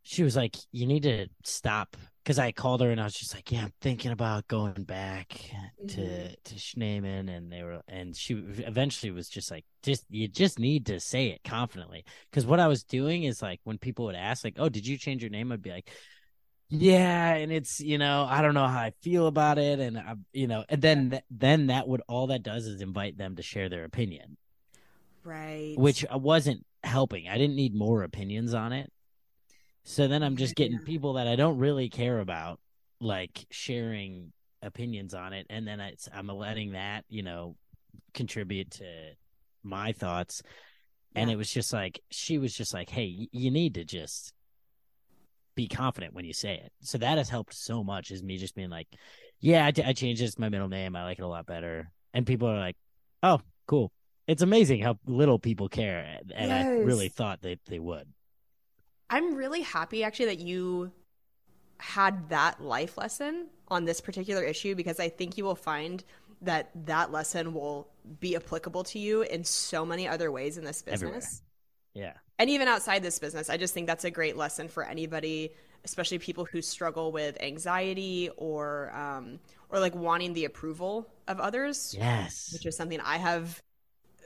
[0.04, 3.34] she was like, "You need to stop." Because I called her and I was just
[3.34, 5.50] like, "Yeah, I'm thinking about going back
[5.88, 6.36] to Mhm.
[6.44, 10.86] to Schneeman," and they were, and she eventually was just like, "Just you just need
[10.88, 14.44] to say it confidently." Because what I was doing is like when people would ask,
[14.44, 15.90] like, "Oh, did you change your name?" I'd be like,
[16.72, 20.16] "Yeah," and it's you know I don't know how I feel about it, and I,
[20.34, 23.44] you know, and then th- then that would all that does is invite them to
[23.44, 24.38] share their opinion
[25.24, 25.76] Right.
[25.78, 27.28] which I wasn't helping.
[27.30, 28.92] I didn't need more opinions on it.
[29.84, 30.86] So then I'm just getting Yeah.
[30.86, 32.60] people that I don't really care about,
[33.00, 37.56] like sharing opinions on it, and then it's, I'm letting that, you know,
[38.14, 39.16] contribute to
[39.64, 40.42] my thoughts.
[41.14, 44.34] And it was just like she was just like, "Hey, you need to just
[45.56, 48.12] be confident when you say it." So that has helped so much.
[48.12, 48.88] Is me just being like,
[49.40, 50.22] "Yeah, I, changed.
[50.22, 50.96] It's my middle name.
[50.96, 52.78] I like it a lot better." And people are like,
[53.24, 53.92] "Oh, cool."
[54.28, 58.08] It's amazing how little people care, and I really thought that they would.
[59.10, 60.92] I'm really happy actually that you
[61.80, 66.04] had that life lesson on this particular issue because I think you will find
[66.42, 67.90] that that lesson will
[68.20, 71.02] be applicable to you in so many other ways in this business.
[71.04, 71.22] Everywhere.
[71.94, 75.52] Yeah, And even outside this business, I just think that's a great lesson for anybody,
[75.86, 79.40] especially people who struggle with anxiety or um,
[79.70, 83.62] or like wanting the approval of others yes, which is something I have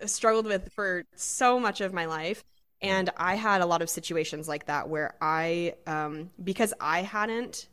[0.06, 2.44] struggled with for so much of my life.
[2.82, 7.68] And I had a lot of situations like that where I, um, because I hadn't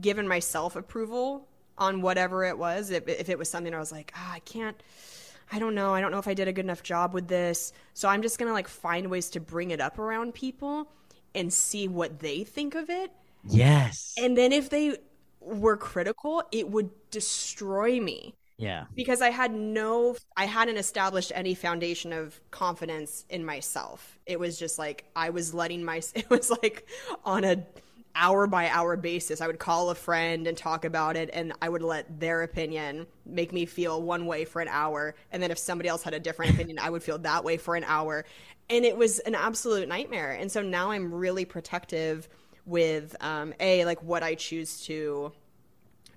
[0.00, 4.12] given myself approval on whatever it was, if, if it was something I was like,
[4.16, 4.80] ah, I can't,
[5.54, 7.72] I don't know, I don't know if I did a good enough job with this.
[7.92, 10.88] So I'm just going to like find ways to bring it up around people
[11.34, 13.12] and see what they think of it.
[13.44, 14.98] yes, And then if they
[15.40, 21.54] were critical, it would destroy me yeah, because I had no, I hadn't established any
[21.54, 24.18] foundation of confidence in myself.
[24.26, 26.88] It was just like I was letting my, it was like
[27.24, 27.64] on a
[28.14, 29.40] hour by hour basis.
[29.40, 33.06] I would call a friend and talk about it, and I would let their opinion
[33.26, 35.14] make me feel one way for an hour.
[35.32, 37.76] And then if somebody else had a different opinion, I would feel that way for
[37.76, 38.24] an hour.
[38.70, 40.32] And it was an absolute nightmare.
[40.32, 42.28] And so now I'm really protective
[42.66, 45.32] with, um, A, like what I choose to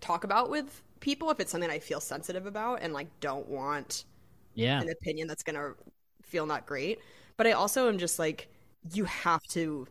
[0.02, 4.06] talk about with people if it's something I feel sensitive about and like don't want
[4.56, 5.74] yeah, an opinion that's gonna
[6.24, 7.00] feel not great.
[7.38, 8.50] But I also am just like,
[8.94, 9.88] you have to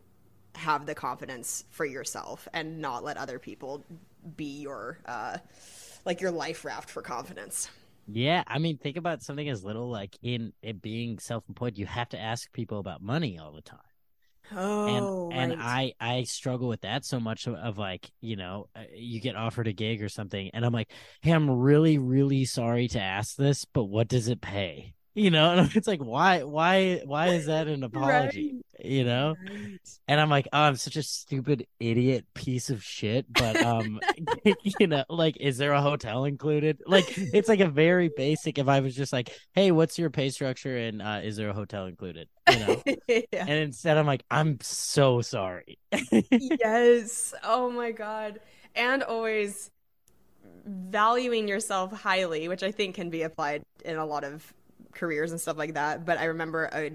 [0.57, 3.85] have the confidence for yourself and not let other people
[4.35, 5.37] be your uh
[6.05, 7.69] like your life raft for confidence.
[8.09, 12.09] Yeah, I mean, think about something as little like in it being self-employed, you have
[12.09, 13.79] to ask people about money all the time.
[14.55, 18.69] Oh, and and I I struggle with that so much of, of like you know
[18.75, 20.89] uh, you get offered a gig or something and I'm like
[21.21, 25.51] hey I'm really really sorry to ask this but what does it pay you know
[25.51, 28.61] and it's like why why why is that an apology?
[28.83, 29.35] You know?
[30.07, 33.99] And i'm like oh i'm such a stupid idiot piece of shit but um
[34.79, 36.81] you know like is there a hotel included?
[36.85, 40.29] Like it's like a very basic if i was just like hey what's your pay
[40.29, 42.29] structure and uh is there a hotel included?
[42.49, 42.83] You know?
[43.07, 43.23] Yeah.
[43.33, 45.79] and instead i'm like i'm so sorry.
[46.29, 47.33] Yes.
[47.43, 48.39] Oh my god.
[48.75, 49.71] And always
[50.65, 54.53] valuing yourself highly, which I think can be applied in a lot of
[54.97, 56.05] careers and stuff like that.
[56.05, 56.91] But I remember I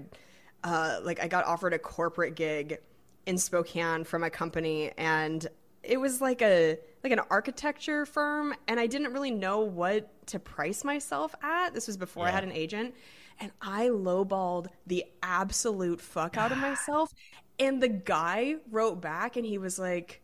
[0.63, 2.79] uh like I got offered a corporate gig
[3.25, 5.47] in Spokane from a company and
[5.81, 10.39] it was like a like an architecture firm and I didn't really know what to
[10.39, 11.73] price myself at.
[11.73, 12.95] This was before I had an agent
[13.39, 17.13] and I lowballed the absolute fuck out of myself.
[17.59, 20.21] And the guy wrote back and he was like,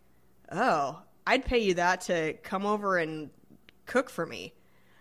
[0.52, 3.30] "Oh, I'd pay you that to come over and
[3.86, 4.54] cook for me."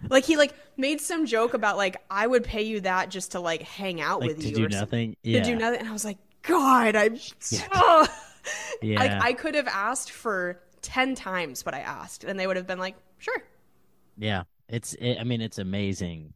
[0.08, 3.40] Like he like made some joke about like I would pay you that just to
[3.40, 5.80] like hang out like with to you do or some- nothing to do nothing.
[5.80, 7.56] And I was like, God, I'm so
[8.82, 12.56] yeah like I could have asked for ten times what I asked, and they would
[12.56, 13.42] have been like, sure.
[14.16, 14.94] Yeah, it's.
[14.94, 16.32] It, I mean, it's amazing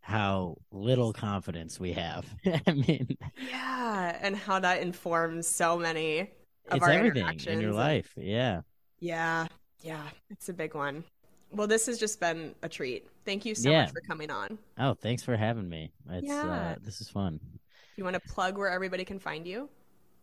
[0.00, 2.26] how little confidence we have.
[2.66, 3.16] I mean,
[3.48, 6.28] Yeah, and how that informs so many of
[6.76, 8.12] it's our everything in your life.
[8.16, 8.62] Yeah.
[9.00, 9.46] Yeah,
[9.80, 11.04] yeah, it's a big one.
[11.52, 13.06] Well, this has just been a treat.
[13.24, 13.82] Thank you so Yeah.
[13.82, 14.58] much for coming on.
[14.78, 15.92] Oh, thanks for having me.
[16.10, 16.72] It's Yeah.
[16.72, 17.40] uh, this is fun.
[17.96, 19.68] You want to plug where everybody can find you?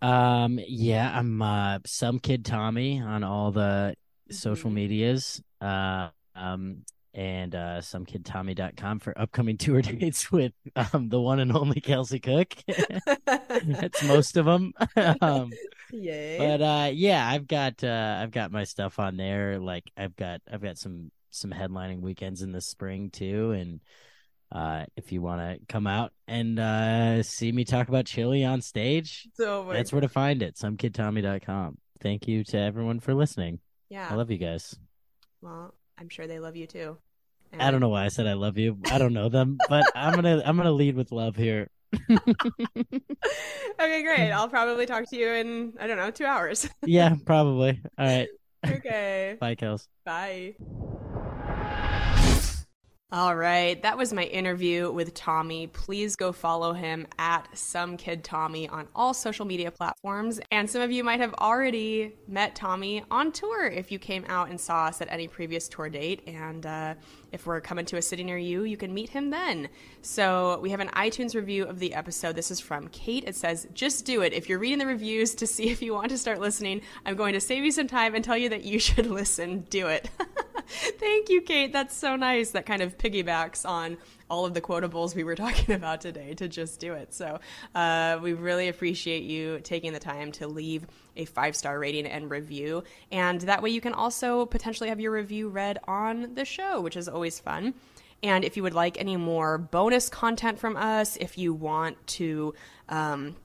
[0.01, 3.95] Um, yeah, I'm uh, some kid Tommy on all the
[4.29, 4.35] Mm-hmm.
[4.35, 5.41] social medias.
[5.59, 6.83] Uh, um,
[7.15, 12.53] and uh, somekidtommy.com for upcoming tour dates with um the one and only Kelsey Cook.
[13.25, 14.73] That's most of them.
[15.21, 15.51] um,
[15.91, 16.37] Yay.
[16.37, 20.39] but uh yeah i've got uh i've got my stuff on there like i've got
[20.51, 23.79] i've got some some headlining weekends in the spring too and
[24.51, 28.61] uh if you want to come out and uh see me talk about chili on
[28.61, 33.59] stage so my- that's where to find it somekidtommy.com thank you to everyone for listening
[33.89, 34.07] yeah.
[34.09, 34.75] i love you guys
[35.41, 36.97] Well, I'm sure they love you too.
[37.59, 40.13] i don't know why i said i love you i don't know them but i'm
[40.15, 41.69] gonna i'm gonna lead with love here
[42.11, 44.31] okay, great.
[44.31, 46.67] I'll probably talk to you in I don't know two hours.
[46.85, 48.27] yeah probably all right
[48.65, 49.37] okay.
[49.39, 50.55] bye kels Bye.
[53.11, 55.65] All right, that was my interview with Tommy.
[55.65, 60.39] Please go follow him at some kid Tommy on all social media platforms.
[60.51, 64.49] And some of you might have already met Tommy on tour if you came out
[64.49, 66.21] and saw us at any previous tour date.
[66.27, 66.93] And uh,
[67.31, 69.69] if we're coming to a city near you, you can meet him then.
[70.01, 72.35] So we have an iTunes review of the episode.
[72.35, 73.23] This is from Kate.
[73.27, 74.33] It says, "Just do it.
[74.33, 77.33] If you're reading the reviews to see if you want to start listening, I'm going
[77.33, 79.61] to save you some time and tell you that you should listen.
[79.69, 80.09] Do it."
[80.67, 81.73] Thank you, Kate.
[81.73, 82.51] That's so nice.
[82.51, 83.97] That kind of piggybacks on
[84.29, 87.13] all of the quotables we were talking about today to just do it.
[87.13, 87.39] So
[87.75, 92.29] uh, we really appreciate you taking the time to leave a five star rating and
[92.29, 92.83] review.
[93.11, 96.95] And that way you can also potentially have your review read on the show, which
[96.95, 97.73] is always fun.
[98.21, 102.53] And if you would like any more bonus content from us, if you want to,
[102.89, 103.35] um,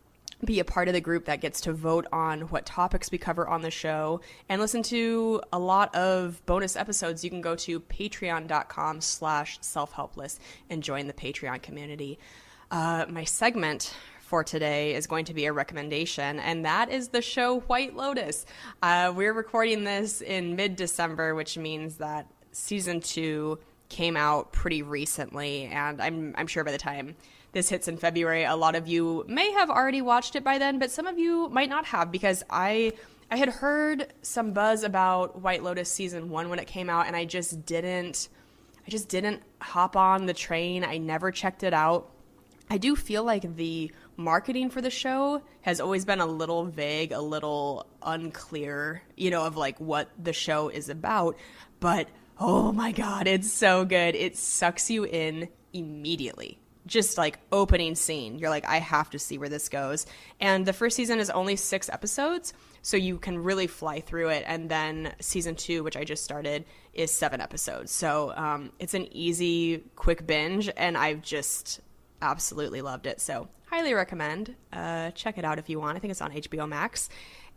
[0.44, 3.46] be a part of the group that gets to vote on what topics we cover
[3.46, 7.80] on the show and listen to a lot of bonus episodes you can go to
[7.80, 10.38] patreon.com slash self-helpless
[10.70, 12.18] and join the patreon community.
[12.70, 17.22] Uh, my segment for today is going to be a recommendation and that is the
[17.22, 18.46] show white lotus.
[18.82, 25.64] Uh, we're recording this in mid-december which means that season two came out pretty recently
[25.66, 27.16] and i'm, I'm sure by the time
[27.54, 28.44] this hits in February.
[28.44, 31.48] A lot of you may have already watched it by then, but some of you
[31.48, 32.92] might not have because I
[33.30, 37.16] I had heard some buzz about White Lotus season 1 when it came out and
[37.16, 38.28] I just didn't
[38.86, 40.84] I just didn't hop on the train.
[40.84, 42.10] I never checked it out.
[42.68, 47.12] I do feel like the marketing for the show has always been a little vague,
[47.12, 51.36] a little unclear, you know, of like what the show is about,
[51.80, 54.14] but oh my god, it's so good.
[54.14, 58.38] It sucks you in immediately just like opening scene.
[58.38, 60.06] You're like, I have to see where this goes.
[60.40, 64.44] And the first season is only six episodes, so you can really fly through it.
[64.46, 67.90] And then season two, which I just started, is seven episodes.
[67.90, 71.80] So um, it's an easy, quick binge, and I've just
[72.20, 73.20] absolutely loved it.
[73.20, 74.54] So highly recommend.
[74.72, 75.96] Uh, check it out if you want.
[75.96, 77.08] I think it's on HBO Max.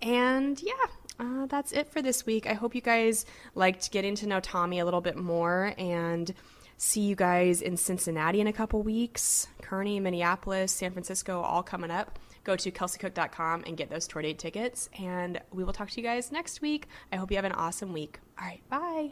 [0.01, 0.73] And yeah,
[1.19, 2.47] uh, that's it for this week.
[2.47, 3.25] I hope you guys
[3.55, 6.33] liked getting to know Tommy a little bit more and
[6.77, 9.47] see you guys in Cincinnati in a couple weeks.
[9.61, 12.19] Kearney, Minneapolis, San Francisco, all coming up.
[12.43, 14.89] Go to kelseycook.com and get those tour date tickets.
[14.97, 16.87] And we will talk to you guys next week.
[17.11, 18.19] I hope you have an awesome week.
[18.39, 19.11] All right, bye.